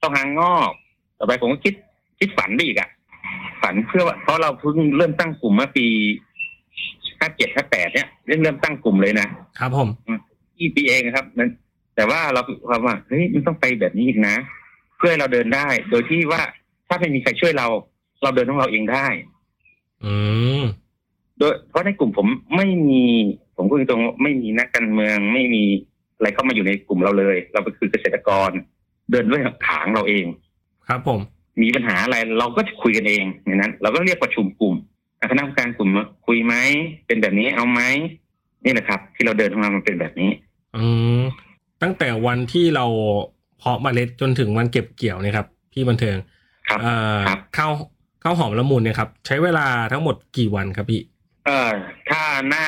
[0.00, 0.70] ข้าวหางงอก
[1.18, 1.74] ต่อไปผมก็คิด
[2.18, 2.88] คิดฝันไปอีกอะ
[3.62, 5.86] ฝันเพื่อว่าเพราะเราเพิ่งเริ่มตั้งกลุ่มเมื่อปี
[7.20, 9.28] ห้าเจ็ดห้าแปดเนี่ยเริ่มเริ่มตั้งกลุ่มเลยนะ
[9.58, 9.88] ครับผม
[10.56, 11.50] ที่ปีเองครับนั้น
[11.96, 14.36] แต่ว่าเราความว่าเฮ้ยมันต้องไปแบบนี้อีกนะ
[14.96, 16.40] เพื่อให้เราเดินได้ โดยที่ว่า
[16.88, 17.66] ถ้าไม่มีใครช่วยเรา
[18.22, 19.06] เราเดินของเราเองได้
[20.04, 20.14] อื
[20.60, 20.62] ม
[21.38, 22.26] โดยเพราะในกลุ่มผม
[22.56, 23.02] ไม่มี
[23.56, 25.64] ผมพูดตรงๆไม่มีนักการเมืองไม่มี
[26.16, 28.50] อะไรเข้ามาอยู่ในกลุ่มเราเลย เราก็คือเกษตรกร
[29.10, 30.26] เดินด้วยถางเราเอง
[30.88, 31.20] ครับผม
[31.62, 34.87] มีปัญหาอะไรเราก็จะคุยกันเองอย่างนั้น เราก็เรียกประชุมกลุ่มอะ
[35.30, 36.54] คณะกรรมการกลุ่มมาคุยไหม
[37.06, 37.80] เป็นแบบนี้เอาไหม
[38.64, 40.30] นี่แหละครับ ที่เราเดินของเรามันเป็นแบบนี้
[40.76, 40.84] อื
[41.18, 41.20] ม
[41.82, 42.86] ตั้งแต่วันที่เรา
[43.58, 46.16] เพาะเมล็ดจนถึงวันเก็บเกี่ยวเนี่ยครับ พี่บันเทิง
[46.68, 47.72] ครับเอ่อครับข้าว
[48.22, 51.00] ข้าวหอมละมุนเนี่ยครับ ใช้เวลาทั้งหมดกี่วันครับพี่
[51.46, 51.70] เออ
[52.10, 52.66] ถ้าหน้า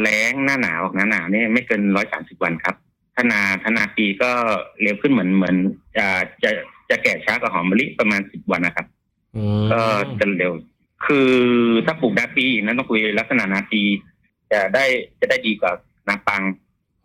[0.00, 2.74] แล้งหน้าหนาวหน้าหนาวเนี่ยไม่เกินร้อยสามสิบวันครับ
[3.14, 4.30] ถ้านาถ้านาปีก็
[4.82, 5.56] เร็วขึ้นเหมือนเหมือน
[5.96, 6.06] จะ
[6.42, 6.50] จะ
[6.90, 8.86] จะแก่ช้ากว่าหอมมะลิประมาณสิบวันนะครับ
[9.36, 9.82] อืมก็
[10.20, 10.52] จะเร็ว
[11.06, 11.30] คือ
[11.86, 13.82] ถ้าปลูกนาปีนั้นต้องคุยลักษณะนาปี
[14.52, 14.84] จะได้
[15.20, 15.72] จะได้ดีกว่า
[16.08, 16.42] นาปัง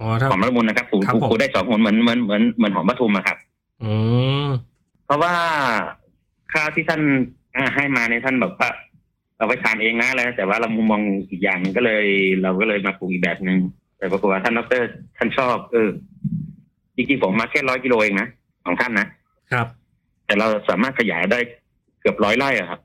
[0.01, 3.37] อ๋อถ้าหอมละมุนนะครับปลูกครับปลูกผมปลูกได้สองผลเหมือนเหมือนเหมือนเหมือนหอมปทุมอะครับ
[3.83, 3.93] อื
[4.43, 4.45] ม
[5.05, 5.33] เพราะว่า
[6.53, 7.01] ข้าวที่ท่าน
[7.55, 8.69] อ่าให้มาในยท่านบอกว่า
[9.37, 12.05] เอาไปทานเองนะแล้วแต่ว่าเรามุมมองอีกอย่างหนึ่งก็เลย
[12.41, 13.59] เราก็เลยมาปลูกอีกแบบหนึ่ง
[13.97, 14.83] แต่ปรากฏว่าท่านดร
[15.17, 15.89] ท่านชอบ เออ
[16.95, 18.27] จริงๆผมมาแค่ร้อยกิโลเองนะ
[18.65, 19.07] ของท่านนะ
[19.51, 19.67] ครับ
[20.25, 21.39] แต่เราสามารถขยายได้
[21.99, 22.79] เกือบร้อยไร่อะครับ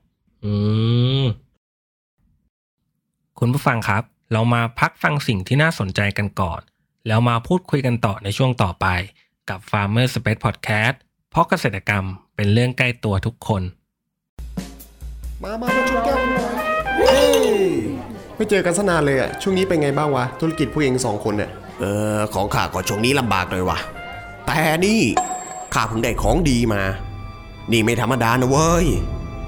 [0.45, 0.53] อื
[1.23, 1.25] ม
[3.39, 6.61] คุณผู้ฟังครับ เรามาพักฟังสิ่งที่น่าสนใจกันก่อน
[7.07, 8.85] แล้วมาพูดคุยกันต่อในช่วงต่อไป
[9.49, 10.95] กับ Farmer Space Podcast
[11.29, 13.61] เพราะเกษตรกรรมเป็นเรื่องใกล้ตัวทุกคน
[15.43, 16.53] มามามาชนแก้วกันหน่อย
[16.97, 17.51] เฮ้ย
[18.35, 23.79] ไม่เจอกันสนานเลยอะช่วงนี้เป็นไงบ้างวะ ธุรกิจผู้เองสองคนเนี่ย เออ ของข้าก็ช่วงนี้ลำบากหน่อยวะ
[24.45, 25.01] แต่นี่
[25.73, 26.81] ข้าเพิ่งได้ของดีมา
[27.71, 28.87] นี่ไม่ธรรมดานะเว้ย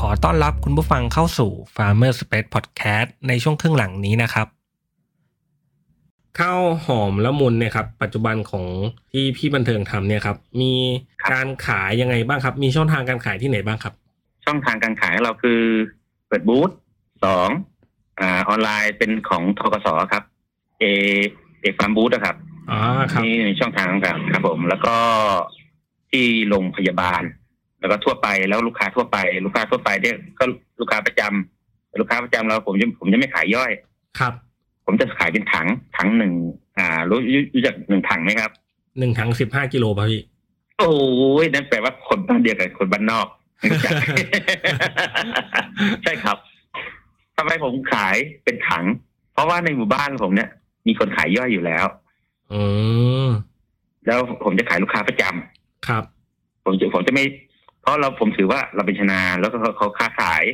[0.00, 4.46] ขอต้อนรับคุณผู้ฟังเข้าสู่ Farmer Space Podcast ในช่วงครึ่งหลังนี้นะครับ
[6.38, 8.66] ข้าวหอมละมุนเนี่ยครับ ปัจจุบันของ
[9.12, 10.72] ที่พี่บันเทิงทำเนี่ยครับ มี
[11.32, 13.94] การขายยังไงบ้างครับ มีช่องทางการขายที่ไหนบ้างครับ
[14.44, 15.60] ช่องทางการขายของเราคือ
[16.26, 16.70] เปิดบูธ
[17.24, 17.48] สอง
[18.20, 20.22] อ่าออนไลน์เป็นของทกสครับ
[20.80, 20.84] เอ
[21.60, 22.36] เอฟาร์มบูธนะครับ
[22.70, 22.78] อ๋อ
[23.12, 24.96] ครับนี่ในช่องทางต่างๆครับผม แล้วก็
[26.10, 27.22] ที่โรงพยาบาล
[27.84, 30.44] แล้วก็ทั่วไปแล้วลูกค้าทั่วไป ลูกค้าทั่วไปเนี่ยก็
[30.80, 33.70] ลูกค้าประจำลูกค้าประจำเราผมจะผมจะไม่ขายย่อย
[34.18, 34.32] ครับ
[34.86, 35.66] ผมจะขายเป็นถัง
[35.96, 36.32] ถังหนึ่ง
[36.78, 38.50] อ่ารู้รู้รู้จักหนึ่งถังไหมครับ
[38.98, 40.22] หนึ่งถังสิบห้ากิโลป่ะพี่
[40.78, 40.92] โอ้
[41.44, 43.26] ยนั่นแปลว่าคนบ้านเดียวกับคนบ้านนอก
[43.58, 43.92] ไม่รู้จัก
[46.02, 46.36] ใช่ครับ
[47.36, 48.84] ทำไมผมขายเป็นถัง
[49.32, 50.48] เพราะว่าในหมู่บ้านผมเนี่ย
[50.86, 51.84] มีคนขายย่อยอยู่แล้ว
[52.52, 52.62] อื
[53.26, 53.28] ม
[54.06, 56.04] แล้วผมจะขายลูกค้าประจำครับ
[56.64, 57.24] ผมจะผมจะไม่
[57.84, 60.44] เพราะเราผมถือว่าเราเป็นชนาแล้วก็เขาเขาค้าขาย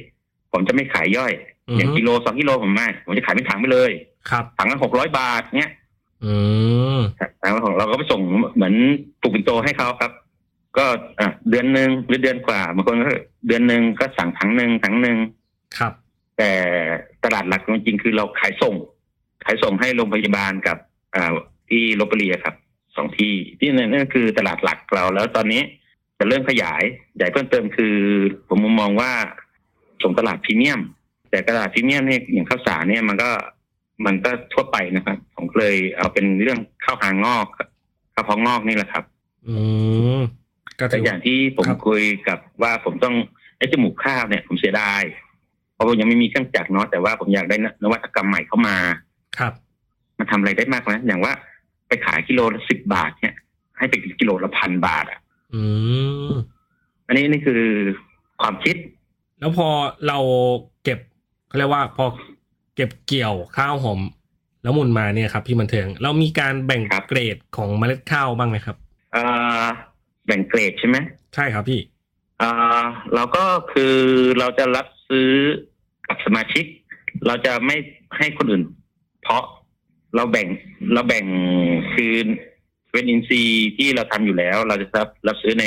[0.52, 1.32] ผมจะไม่ขายย่อย
[1.68, 3.90] อือฮึอย่างกิโลสองกิโลผมไม่ผมจะขายเป็นถังไปเลย
[4.30, 5.72] ครับถังละหกร้อยบาทเนี้ย
[6.24, 6.34] อื
[6.98, 7.00] ม
[7.42, 8.20] ถังละของเราก็ไปส่ง
[8.54, 8.74] เหมือน
[9.20, 10.12] ปลูกปิ่นโตให้เขาครับ
[10.78, 10.86] ก็
[11.20, 13.06] อะเดือนหนึ่งหรือเดือนกว่าบางคนก็
[13.46, 15.16] เดือนหนึ่งก็สั่งถังหนึ่งถังหนึ่ง
[15.78, 15.92] ครับ
[16.38, 16.52] แต่
[17.24, 18.74] ตลาดหลักจริงๆคือเราขายส่ง
[19.44, 20.78] ขายส่งให้โรงพยาบาลกับ
[21.14, 21.32] อ่า
[21.68, 22.54] ที่ลบบุรีอะครับ
[22.96, 25.62] สองที่ที่นั่นนั่นคือตลาดหลักเราแล้วตอนนี้
[26.20, 26.82] จะเริ่มขยาย
[27.16, 27.96] ใหญ่เพิ่มเติมคือ
[28.48, 29.12] ผมมองว่า
[30.02, 30.80] ส่งตลาดพรีเมียม
[31.30, 33.30] แต่ตลาดพรีเมียมเนี่ยอย่างข้าวสารเนี่ยมันก็
[34.06, 37.46] มันก็ทั่วไปนะครับ ผมก็เลยเอาเป็นเรื่องข้าวหางงอก
[38.14, 39.04] ข้าวพองงอกนี่แหละครับ
[39.48, 39.56] อื
[40.18, 40.20] ม
[40.78, 43.14] ก็แต่ถืออย่างที่ผมครับคุยกับว่าผมต้อง
[43.58, 45.02] ไอ้จมูกข้าวเนี่ย ผมเสียดาย
[45.74, 48.76] เพราะผมยังไม่มีเครื่องจักรเนาะแต่ว่าผมอยากได้นวัตกรรมใหม่เข้ามา
[49.38, 49.52] ครับ
[50.18, 51.32] มันทำอะไรได้มากนะอย่างว่า
[51.88, 53.34] ไปขายกิโลละสิบบาทเนี่ย
[53.78, 55.20] ให้เป็นกิโลละพันบาทอะ
[55.54, 55.62] อื
[56.26, 56.30] ม
[57.06, 57.62] อันนี้นี่คือ
[58.40, 58.76] ความคิด
[59.40, 59.68] แล้วพอ
[60.08, 60.18] เรา
[60.84, 60.98] เก็บ
[61.48, 62.04] เขาเรียกว่าพอ
[62.76, 64.00] เก็บเกี่ยวข้าวหอม
[64.62, 68.76] แล้วมุนมาเนี่ยครับพี่บันเทิงเรามีการแบ่งครับเกรดของเมล็ดข้าวบ้างไหมครับ
[69.12, 69.24] เอ่
[69.62, 69.64] อ
[70.26, 70.96] แบ่งเกรดใช่ไหม
[71.34, 71.80] ใช่ครับพี่
[72.38, 72.82] เอ่อ
[73.14, 73.96] เราก็คือ
[74.38, 75.30] เราจะรับซื้อ
[76.08, 76.64] กับสมาชิก
[77.26, 77.76] เราจะไม่
[78.16, 78.62] ให้คนอื่น
[79.22, 79.42] เพราะ
[80.14, 80.46] เราแบ่ง
[80.92, 81.24] เราแบ่ง
[81.92, 82.14] คือ
[82.92, 85.64] เป็นอินซีย์ที่เราทำอยู่แล้ว เราจะรับรับซื้อใน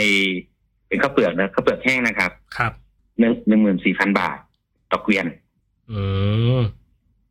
[0.88, 2.72] เป็นข้าวเปลือกนะข้าวเปลือกแห้งนะครับ ครับ
[3.20, 4.38] หนึ่งหนึ่งหมื่นสี่พันบาท
[4.92, 5.26] ต่อเกวียน
[5.92, 6.02] อื
[6.60, 6.62] ม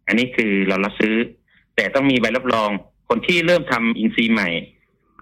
[0.07, 1.15] อันนี้คือเรารับซื้อ
[1.77, 2.71] แต่ต้องมีใบรับรอง
[3.09, 4.49] คนที่เริ่มทำอินซีย์ใหม่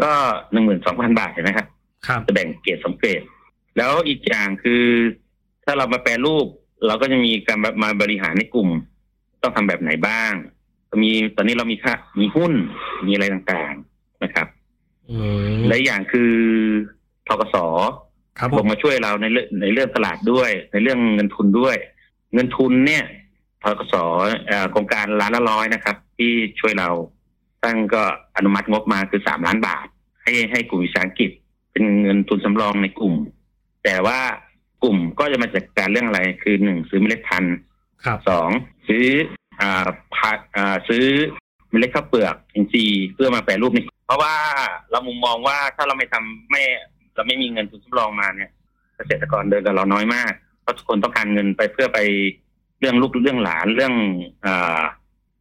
[0.02, 0.10] ก็
[0.52, 1.66] หนึ่งหมื่นสองพันบาทเห็นไหมครับ
[2.06, 3.22] ครับจะแบ่งเกรดสองเกรด
[3.76, 4.82] แล้วอีกอย่างคือ
[5.64, 6.46] ถ้าเรามาแปรรูป
[6.86, 8.68] เราก็จะมีการมาบริหารในกลุ่ม
[9.42, 10.32] ต้องทำแบบไหนบ้าง
[11.02, 12.52] มีตอนนี้เรามีค่ามีหุ้น
[13.06, 14.59] มีอะไรต่างๆนะครับอืม
[15.66, 16.32] และอีกอย่างคือ
[17.28, 17.56] ทกส
[18.38, 21.76] ครับผลมงมาช่วยเราในเรื่องในเรื่องตลาดด้วย ในเรื่องเงินทุนด้วย
[22.34, 23.04] เงินทุนเนี่ย
[23.62, 23.94] ทกส
[24.46, 26.90] เอ่อโครงการล้านละร้อยนะครับ ที่ช่วยเรา
[27.64, 28.02] ตั้งก็
[28.36, 29.86] อนุมัติงบมาคือสามล้านบาท
[30.22, 31.30] ให้ให้กลุ่มวิสาหกิจ
[31.72, 33.14] เป็นเงินทุนสำรองในกลุ่ม
[33.84, 34.20] แต่ว่า
[34.82, 37.56] กลุ่มก็จะมาจัดการเรื่องอะไร คือหนึ่งซื้อเมล็ดพันธุ์
[38.04, 38.50] ครับสอง
[38.88, 39.06] ซื้อ
[39.60, 39.86] อ่า
[40.18, 41.04] ผักอ่าซื้อ
[41.70, 44.36] เมล็ดข้าวเปลือกอินทรีย์เพื่อมาแปรรูปนี่ เพราะว่า
[44.90, 46.62] เรามุมมองว่าถ้าเราไม่ทำไม่
[47.14, 48.50] เราไม่มีเงินทุนสำรองมาเนี่ย
[48.96, 51.98] เกษตรกรเดินกับเราน้อยมากเพราะทุกคนต้องการเงินไปเพื่อไป
[52.80, 53.94] เรื่องลูกเรื่องหลานเรื่อง
[54.46, 54.80] อ่า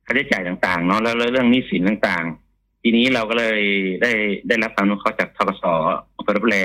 [0.06, 3.62] ค่าใช้จ่ายต่างๆเนาะแล้วเรื่องหนี้สินต่างๆ ทีนี้เราก็เลย
[4.02, 4.12] ได้
[4.48, 5.64] ได้รับความนุเคราะห์จากทกส
[6.18, 6.56] อำเภอรับแล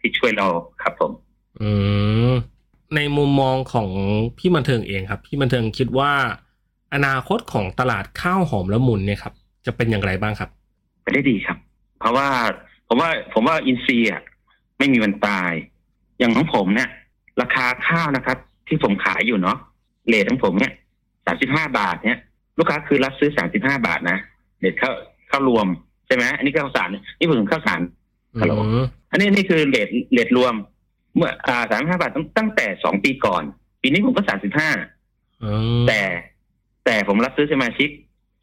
[0.00, 0.46] ที่ช่วยเรา
[0.82, 1.12] ครับผม
[1.60, 1.70] อื
[2.30, 2.32] ม
[2.94, 3.88] ในมุมมองของ
[4.38, 6.12] พี่บันเทิงเองครับ พี่บันเทิงคิดว่า
[6.94, 9.34] อนาคตของตลาดข้าวหอมละมุนเนี่ยครับ
[9.66, 10.50] จะเป็นอย่างไรบ้างครับ
[11.08, 11.58] ไปได้ดีครับ
[12.00, 12.28] เพราะว่า
[12.88, 14.22] ผมว่าผมว่าอินซีย์อะ
[14.78, 15.52] ไม่มีวันตาย
[16.18, 16.88] อย่างของผมเนี่ย
[17.40, 19.58] ราคาข้าวนะครับ ที่ผมขายอยู่เนาะ
[20.08, 20.72] เลทของผมเนี่ย
[21.26, 22.18] สามสิบห้าบาทเนี่ย
[22.58, 24.18] ลูกค้าคือรับซื้อสามสิบห้าบาทนะ
[24.60, 24.94] เลทข้าว
[25.30, 25.66] ข้าวรวม
[26.06, 27.80] ใช่ไหมอันนี้ข้าวสารนี่ผมถึงข้าวสาร
[28.40, 30.54] ฮัลโหลอืมอันนี้นี่คือเลทเลทรวม
[31.14, 33.42] เมื่ออ่าสามห้าบาทตั้งตั้งแต่สองปีก่อน
[33.82, 34.70] ปีนี้ผมก็สามสิบห้า
[35.44, 35.50] อื
[35.82, 36.02] มแต่
[36.84, 37.88] แต่ผมรับซื้อสมาชิก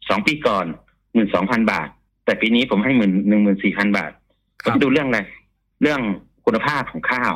[0.08, 0.66] สองปีก่อน
[1.12, 1.88] หมื่นสองพันบาท
[2.26, 4.12] แต่ปีนี้ผมให้หมื่นหนึ่งหมื่นสี่พันบาท
[4.62, 5.20] ครับ ก็ดูเรื่องอะไร
[5.82, 6.00] เรื่อง
[6.44, 7.32] คุณภาพของข้าว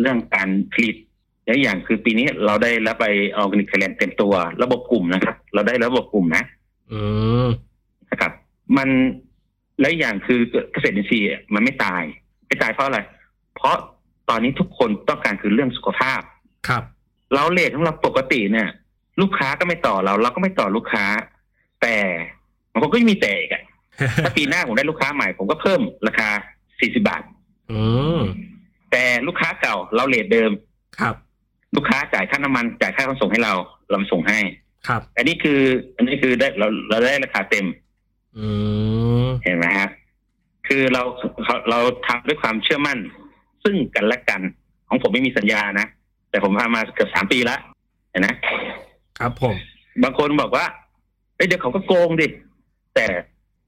[0.00, 0.96] เรื่องการผลิต
[1.44, 6.44] แล้วอย่างคือปีนี้เราได้รับไป Organic Thailand เต็มตัว ระบบกลุ่มนะครับ เราได้ระบบกลุ่มนะ
[6.92, 7.00] อื
[7.46, 7.48] ม
[8.10, 8.32] นะครับ
[8.76, 8.88] มัน
[9.80, 10.40] และอย่างคือ
[10.72, 12.02] เกษตรอินทรีย์มันไม่ตาย
[12.46, 13.00] ไม่ตายเพราะอะไร
[13.54, 13.76] เพราะ
[14.28, 16.20] ตอนนี้ทุกคนต้องการคือเรื่องสุขภาพ
[16.68, 16.82] ครับ
[17.34, 18.68] เราเลทของเราปกติเนี่ย
[19.20, 21.04] ลูกค้าก็ไม่ต่อเรา เราก็ไม่ต่อลูกค้า
[21.82, 21.96] แต่
[22.72, 23.62] มันก็ยังมีแต่อีกอะ
[24.24, 26.28] ถ้าปีหน้าผมได้ลูกค้าใหม่ผมก็เพิ่มราคา
[26.68, 27.22] 40บาท
[27.72, 27.80] อื
[28.18, 28.20] ม
[28.90, 30.50] แต่ลูกค้าเก่าเราเลทเดิม
[30.98, 31.14] ครับ
[31.76, 33.54] ลูกค้าจ่ายค่าน้ำมันจ่ายค่าขนส่งให้เรา
[33.90, 34.38] เราส่งให้
[34.88, 35.60] ครับ อันนี้คือ
[35.96, 37.66] อันนี้คือได้เราเราได้ราคาเต็ม
[38.38, 38.46] อื
[39.26, 39.90] มเห็นไหมฮะ
[40.68, 41.02] คือเรา
[41.44, 42.98] เราเราทำด้วยความเชื่อมั่น
[43.64, 44.40] ซึ่งกันและกัน
[44.88, 45.86] ของผมไม่มีสัญญานะ
[46.30, 47.60] แต่ผมทำมาเกือบสามปีแล้ว
[48.10, 48.28] เห็นไหม
[49.18, 49.54] ครับผม
[50.02, 50.64] บางคนบอกว่า
[51.36, 52.26] เอ้ยเดี๋ยวเขาก็โกงดิ
[52.94, 53.06] แต่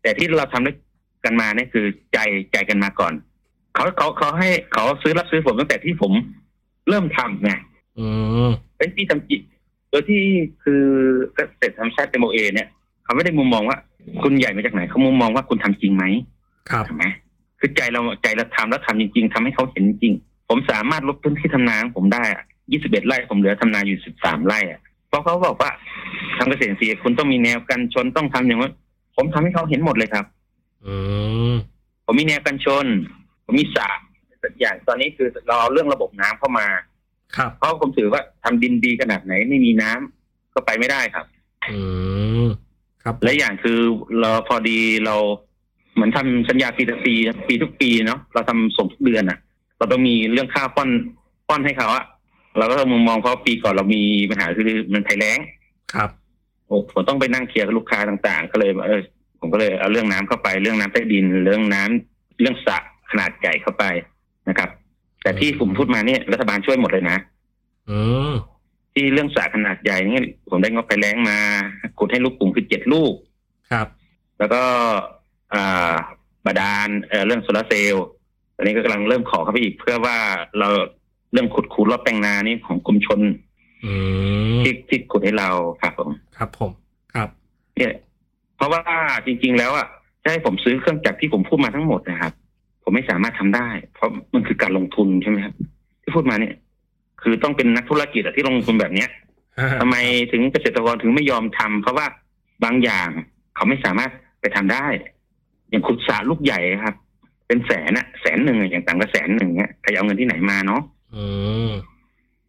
[0.07, 0.77] แต่ที่เราทำด้วย
[1.25, 2.19] กันมาเนี่ยคือใจ
[2.53, 3.13] ใจกันมาก่อน
[3.75, 6.13] เขาเขาเขาให้เขาซื้อรับซื้อผมตั้งแต่ที่ผม
[6.89, 7.51] เริ่มทำไง
[7.99, 8.07] อื
[8.49, 9.41] มเป็นที่ทำจิต
[9.91, 10.23] โดยที่
[10.65, 10.85] คือ
[11.35, 12.69] เกษตรธรรมชาติเตโมเอ เนี่ย
[13.05, 13.79] เขาไม่ได้มุมมองว่า
[14.23, 16.05] คุณใหญ่มาจากไหนเขามุมมองว่าคุณทำจริงไหม
[16.71, 17.05] ครับถูกไหม
[17.61, 20.15] คือใจเราใจเราทำแล้วทำจริง ๆทำให้เขาเห็นจริง
[20.49, 25.71] ผมสามารถลดพื้นที่ทำนาของผมได้อะ21ไร่ผมเหลือทำนาอยู่13ไร่อะเพราะเขาบอกว่า
[26.39, 28.71] ทำเกษตรอินทรีย์คุณต้องมีแนวกันชนต้องทำอย่างว่า
[29.17, 30.25] ผมทำให้เขาเห็นหมดเลยครับ
[30.87, 30.95] อื
[31.53, 31.55] ม
[32.05, 32.87] ผมมีแนวกันชน
[33.45, 33.89] ผมมีสระ
[34.61, 36.67] อย่างตอนนี้คือเราเอาเรื่องระบบน้ำเข้ามา
[37.37, 41.27] ครับ เพราะผมถือว่าทำดินดีขนาดไหนไม่มีน้ำก็ไปไม่ได้ครับ
[41.71, 41.79] อื
[42.45, 42.47] ม
[43.03, 43.79] ครับ และอย่างคือ
[44.21, 45.17] เราพอดีเรา
[45.95, 47.15] เหมือนทำสัญญาปีต่อปี
[47.49, 49.39] ปีทุกปีเนาะเราทำส่งทุกเดือนอะ
[49.79, 50.91] เราต้องมีเรื่องค่าป้อน
[51.49, 52.05] ป้อนให้เขาอะ
[52.59, 55.39] เราก็ต้องมองเพราะปีก่อนเรามีปัญหาคือมันภัยแล้ง
[55.95, 56.26] ครับโอ้
[56.69, 59.03] ผมต้องไปนั่งเคลียร์กับลูกค้าต่างๆ ก็เลยเออ
[59.41, 62.79] ผมก็เลยเอาเรื่องน้ำเข้าไปเรื่องน้ำใต้ดิน เรื่องน้ำเรื่องสระ
[63.11, 63.85] ขนาดใหญ่เข้าไป
[64.49, 64.71] นะครับ
[65.23, 67.19] แต่ที่ผมพูดมาเนี่ยรัฐบาลช่วยหมดเลยนะ
[67.91, 67.99] อื
[68.31, 68.33] ม
[68.95, 71.39] ที่เรื่องสระขนาดใหญ่เนี่ยผมได้งบไปแล้งมา
[71.99, 73.13] ขุดให้ลูกกลุ่มคือเจ็ดลูก
[73.71, 73.87] ครับ
[74.39, 74.63] แล้วก็
[75.55, 75.95] อ่า
[76.47, 78.07] บาดาลเอ่อเรื่องโซลาร์เซลล์
[78.57, 80.17] ตอนนี้ก็กำลังเริ่มขอเข้าไปอีกเพื่อว่า
[80.59, 80.69] เรา
[81.33, 83.35] เรื่องขุดคูรอบแปลงนานี่ของกรมชนอืม
[84.63, 85.49] ที่ที่ขุดให้เรา
[85.83, 86.71] ครับผม ครับผม
[87.15, 87.29] ครับ
[87.77, 87.95] เนี่ย
[88.57, 88.83] เพราะว่า
[89.27, 89.87] จริง ๆ แล้วอะ
[90.23, 92.33] จะให้ผมซื้อเครื่องจักรที่ผมพูดมาทั้งหมดนะครับ
[92.83, 95.55] ผมไม่สามารถทำได้ เพราะมันคือการลงทุนใช่ไหมครับ
[96.03, 96.55] ที่พูดมาเนี่ย
[97.23, 99.11] คือต้องเป็นนักธุรกิจอะที่ลงทุนแบบเนี้ย
[99.81, 99.97] ทำไม
[100.33, 102.07] ถึงเกษตรกรถึงไม่ยอมทำเพราะว่า
[102.65, 103.09] บางอย่าง
[103.57, 104.11] เขาไม่สามารถ
[104.41, 104.87] ไปทำได้
[105.71, 106.95] อย่างขุดสระลูกใหญ่ครับ
[107.47, 110.83] เป็นแสนอะแสนหนึ่งอะอย่างต่างก็แสนหนึ่งเนี้ยใครจะเอาเงินที่ไหนมาเนาะ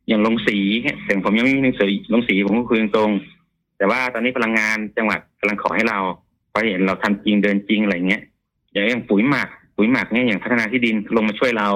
[0.08, 6.00] อืมอย่างลงสีเนี่ยแต่ผมยังไม่มีหนังสือลงสีผมก็คุยตรงๆแต่ว่าตอนนี้พลังงานจังหวัดกำลังขอให้เรา
[6.50, 8.22] เพราะเห็นเราทำจริงเดินจริงอะไรเงี้ย
[8.72, 11.70] อย่างอย่างปุ๋ยหมักปุ๋ยหมักเนี่ยอย่างพัฒนาที่ดินลงมาช่วยเรา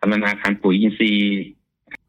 [0.00, 1.40] ทำนาคารปุ๋ยอินทรีย์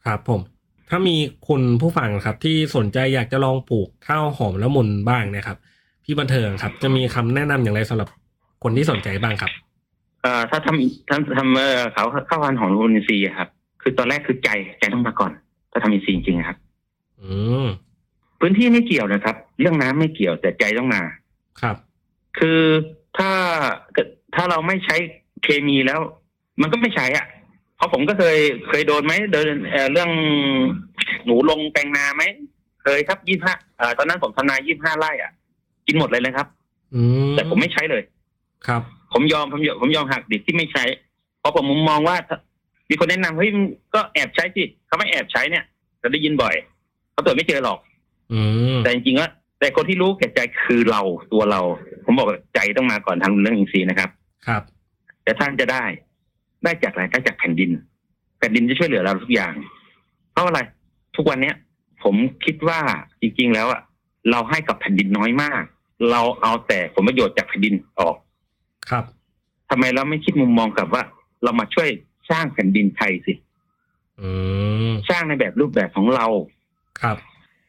[0.05, 0.41] ครับผม
[0.89, 1.15] ถ้ามี
[1.47, 5.57] คุณผู้ฟังครับ ที่สนใจอยากจะลองปลูกข้าวหอมละมุนบ้างเนะครับ
[6.03, 8.09] พี่บันเทิงครับ จะมีคำแนะนำอย่างไรสำหรับ
[8.63, 9.51] คนที่สนใจบ้างครับ
[10.21, 13.49] เอ่อถ้าทำทำทำเอ่อเขาข้าวพันธุ์ของอินทรีย์อะครับ
[13.81, 15.31] คือตอนแรกคือใจใจต้องมาก่อน
[15.71, 16.57] ถ้าทำอินทรีย์จริงๆครับ
[17.21, 17.67] อืม
[18.39, 21.01] พื้นที่ไม่เกี่ยวนะครับ เรื่องน้ำไม่เกี่ยวแต่ใจต้องมา
[21.61, 21.75] ครับ
[22.39, 22.61] คือ
[23.17, 23.31] ถ้า
[24.35, 24.95] ถ้าเราไม่ใช้
[25.43, 25.99] เคมีแล้ว
[26.61, 27.25] มันก็ไม่ใช้อะ
[27.75, 30.09] เพราะผมก็เคยเคยโดนไหมเดินเอ่อเรื่อง
[31.25, 32.23] หนูลงแปลงนาไหม
[32.83, 33.53] เคยครับยี่ห้า
[33.97, 35.31] ตอนนั้นผมทำนายี่ห้าไร่อะ
[35.87, 36.47] กินหมดเลยเลยครับ
[36.95, 37.01] อื
[37.31, 38.03] มแต่ผมไม่ใช้เลย
[38.67, 38.81] ครับ
[39.13, 40.83] ผมยอมผมยอมผมยอมหักดิบที่ไม่ใช้
[41.39, 42.37] เพราะผมมุมมองว่าถ้า
[42.89, 45.63] มีคนแนะนำเฮ้ยมึงก็แอบใช้สิเขาไม่แอบใช้เนี่ย
[46.01, 46.55] จะได้ยินบ่อย
[47.11, 47.79] เขาตรวจไม่เจอหรอก
[48.33, 48.41] อื
[48.75, 51.01] มแต่จริงๆว่าแต่คนที่รู้แก่ใจคือเรา
[51.33, 51.61] ตัวเรา
[52.05, 54.09] ผมบอกว่าใจต้องมาก่อนทำเรื่องอินทรีย์นะครับ
[54.47, 54.61] ครับ
[55.23, 55.83] แต่ท่านจะได้
[56.63, 57.71] ได้จากอะไรได้จากแผ่นดิน
[58.39, 59.53] แผ่นดินจะช่วยเหลือเราทุกอย่าง
[60.31, 60.59] เพราะอะไร
[61.15, 61.55] ทุกวันเนี้ย
[62.03, 62.79] ผมคิดว่า
[63.21, 63.81] จริงๆแล้วอะ
[64.31, 65.63] เราให้กับแผ่นดินน้อยมาก
[66.11, 68.15] เราเอาแต่ผลประโยชน์จากแผ่นดินออก
[68.89, 69.03] ครับ
[69.69, 71.03] ทำไมเราไม่คิดมุมมองกับว่า
[71.43, 71.89] เรามาช่วย
[72.29, 73.33] สร้างแผ่นดินไทยสิ
[74.21, 74.29] อื
[74.89, 76.25] มสร้างในแบบรูปแบบของเรา
[77.01, 77.17] ครับ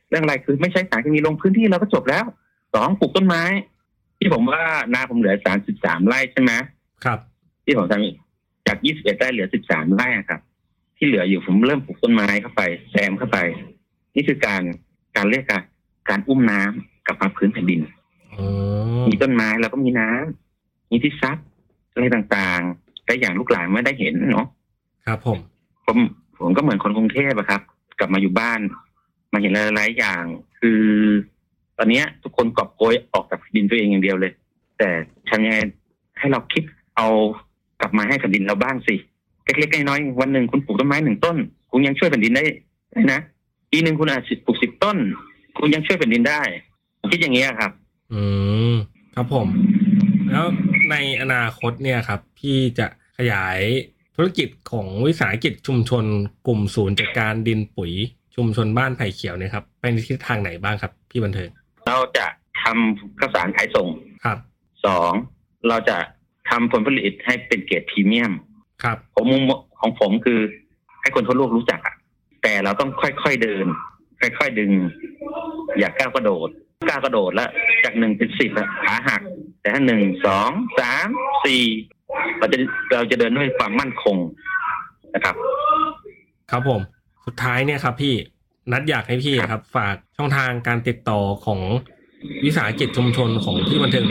[0.09, 2.25] เรื่องอะไรคือไม่ใช้สารเคมีลงพื้นที่เราก็จบแล้ว
[2.75, 3.43] สองปลูกต้นไม้
[4.19, 4.63] ที่ผมว่า
[4.95, 6.53] นาผมเหลือสามสิบสามไร่ใช่ไหม
[7.05, 7.19] ครับ
[7.65, 10.41] ที่ผมทำจากยี่สิบเอ็ดไร่เหลือสิบสามไร่อะครับ
[10.97, 13.39] ที่เหลืออยู่ผมเริ่มปลูกต้นไม้เข้าไปแซมเข้าไป
[14.15, 14.63] นี่คือการ
[15.17, 15.63] การเรียกการ
[16.09, 17.81] การอุ้มน้ำกลับมาพื้นแผ่นดิน
[18.35, 18.45] อื
[19.01, 21.39] มมีต้นไม้แล้วก็มีน้ำมีที่ซับ
[21.93, 22.63] อะไรต่าง
[23.11, 24.47] ๆแต่อย่างลูกหลานไม่ได้เห็นเนาะ
[25.07, 25.39] ครับ ผม
[25.87, 25.99] ผม
[26.39, 27.61] ผมก็เหมือนคนกรุงเทพอะครับ
[27.99, 28.61] กลับมาอยู่บ้าน
[29.33, 30.25] มาเห็นหลายๆอย่าง
[30.61, 30.83] คือ
[31.79, 34.33] ตอนเนี้ย ทุกคนกอบโกยออกจากแผ่นดินตัวเองอย่างเดียวเลย
[34.79, 34.89] แต่
[35.29, 35.59] ทำยังไง
[36.19, 36.63] ให้เราคิด
[36.97, 37.09] เอา
[37.81, 38.95] กลับมาให้แผ่นดินเราบ้างสิ
[39.45, 41.37] เล็กๆน้อยๆวันหนึ่งคุณปลูกต้นไม้หนึ่งต้น
[41.71, 42.45] คุณยังช่วยแผ่นดินได้
[43.13, 43.21] นะ
[43.71, 44.97] ปีหนึ่งคุณอาจจะปลูกสิบต้น
[45.59, 46.41] คุณยังช่วยแผ่นดินได้
[47.01, 47.71] ผมคิดอย่างนี้ยครับ
[48.13, 48.23] อื
[48.73, 48.75] ม
[49.15, 49.47] ครับผม
[50.31, 50.47] แล้ว
[50.91, 52.87] ในอนาคตเนี่ยครับ พี่จะ
[53.19, 53.59] ขยาย
[54.17, 56.05] ธุรกิจของวิสาหกิจชุมชน
[56.47, 57.93] กลุ่มศูนย์จัดการดินปุ๋ย
[58.37, 61.49] ชุมชนบ้านไผ่เขียวเนี่ยครับไปในทิศทางไหนบ้างครับ พี่บันเทิง
[61.87, 62.27] เราจะ
[62.63, 63.89] ทำข้าวสารขายส่ง
[64.25, 64.39] ครับ
[64.87, 65.13] สอง
[65.69, 65.97] เราจะ
[66.51, 68.33] ทำผลผลิตให้เป็นเกรดพรีเมียม
[68.83, 69.43] ครับผมมุม
[69.81, 70.41] ของผมคือ
[71.01, 71.95] ให้คนทั่วโลกรู้จักอะ
[72.43, 73.67] แต่เราต้องค่อยๆเดิน
[74.21, 74.73] ค่อยๆดึง
[75.79, 76.49] อย่าก้าวกระโดด
[76.89, 77.51] ก้าวกระโดดแล้ว
[77.85, 79.23] จากหนึ่งเป็นสิบอะขาหัก
[79.61, 81.09] แต่ถ้าหนึ่งสองสาม
[81.45, 81.65] สี่
[82.39, 82.57] เราจะ
[82.95, 84.17] เราจะเดินด้วยความมั่นคง
[85.15, 85.35] นะครับ
[86.51, 86.81] ครับผม
[87.27, 88.15] สุดท้ายเนี่ยครับ พี่
[88.73, 91.61] นัดอยากให้พี่ครับ ฝากช่องทางการติดต่อของ
[92.45, 94.05] วิสาหกิจชุมชนของพี่บันเทิง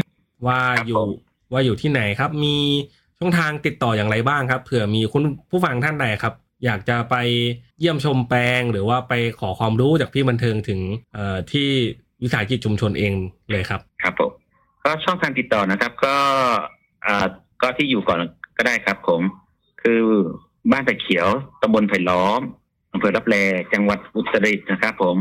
[0.47, 1.09] ว่าครับอยู่ผม
[1.53, 2.57] ว่าอยู่ที่ไหนครับ มี
[3.19, 6.33] ช่องทางติดต่ออย่างไรบ้างครับเผื่อมีคุณผู้ฟังท่านใดครับ
[6.65, 7.15] อยากจะไป
[7.79, 10.79] เยี่ยมชมแปลง หรือว่าไปขอความรู้จากพี่บันเทิงถึง
[11.13, 11.69] เอ่อที่
[12.23, 13.13] วิสาหกิจชุมชนเอง
[13.51, 14.31] เลยครับ ครับผม
[14.83, 16.15] ก็ช่องทางติดต่อนะครับ ก็
[17.05, 17.25] อ่า
[17.61, 18.19] ก็ที่อยู่ก่อน
[18.57, 19.21] ก็ได้ครับ ผม
[19.81, 20.01] คือ
[20.71, 21.27] บ้านไผ่เขียว
[21.61, 22.41] ตำบลไผ่ล้อม
[22.93, 23.35] อำเภอรับแล
[23.73, 25.15] จังหวัดอุตรดิตถ์นะครับ ผม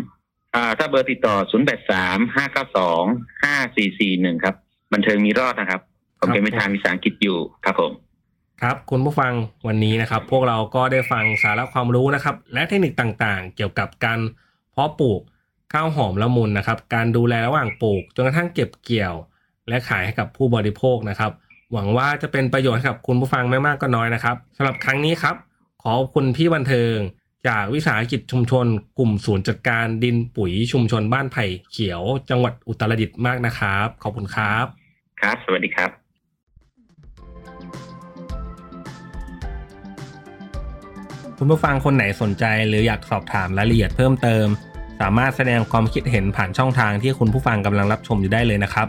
[0.55, 4.55] อ่าถ้าเบอร์ติดต่อ 0 8 3 5 9 2 5 4 4 1 ครับ
[4.93, 5.81] บันเทิงมีรอดนะครับ
[6.19, 7.93] ผมเป็นครับวิชาวิสาหกิจอยู่ครับผม
[8.63, 9.33] ครับ คุณผู้ฟัง
[9.67, 14.21] วันนี้นะครับ พวกเราก็ได้ฟังสาระความรู้นะครับ และเทคนิคต่างๆ เกี่ยวกับการ
[14.73, 15.21] เพาะปลูก
[15.73, 19.15] ข้าวหอมละมุนนะครับ การดูแลระหว่างปลูกจนกระทั่งเก็บเกี่ยว
[19.69, 21.33] และขายให้กับผู้บริโภคนะครับ
[21.73, 25.37] หวังว่าจะเป็นประโยชน์ให้กับคุณผู้ฟังไม่มากก็น้อยนะครับสำหรับครั้งนี้ครับ
[25.85, 26.97] ขอบคุณพี่บันเทิง
[27.49, 28.67] จากวิสาหกิจชุมชน
[28.99, 34.65] กลุ่มศูนย์จัดการดินปุ๋ยชุมชนบ้านไผ่เขียว จังหวัดอุตรดิตถ์มากนะครับ ขอบคุณครับ
[35.21, 35.91] ครับ สวัสดีครับ
[41.39, 44.47] คุณผู้ฟังคนไหนสนใจหรืออยากสอบถามรายละเอียดเพิ่มเติม
[45.01, 48.89] สามารถแสดงความคิดเห็นผ่านช่องทางที่คุณผู้ฟังกำลังรับชมอยู่ได้เลยนะครับ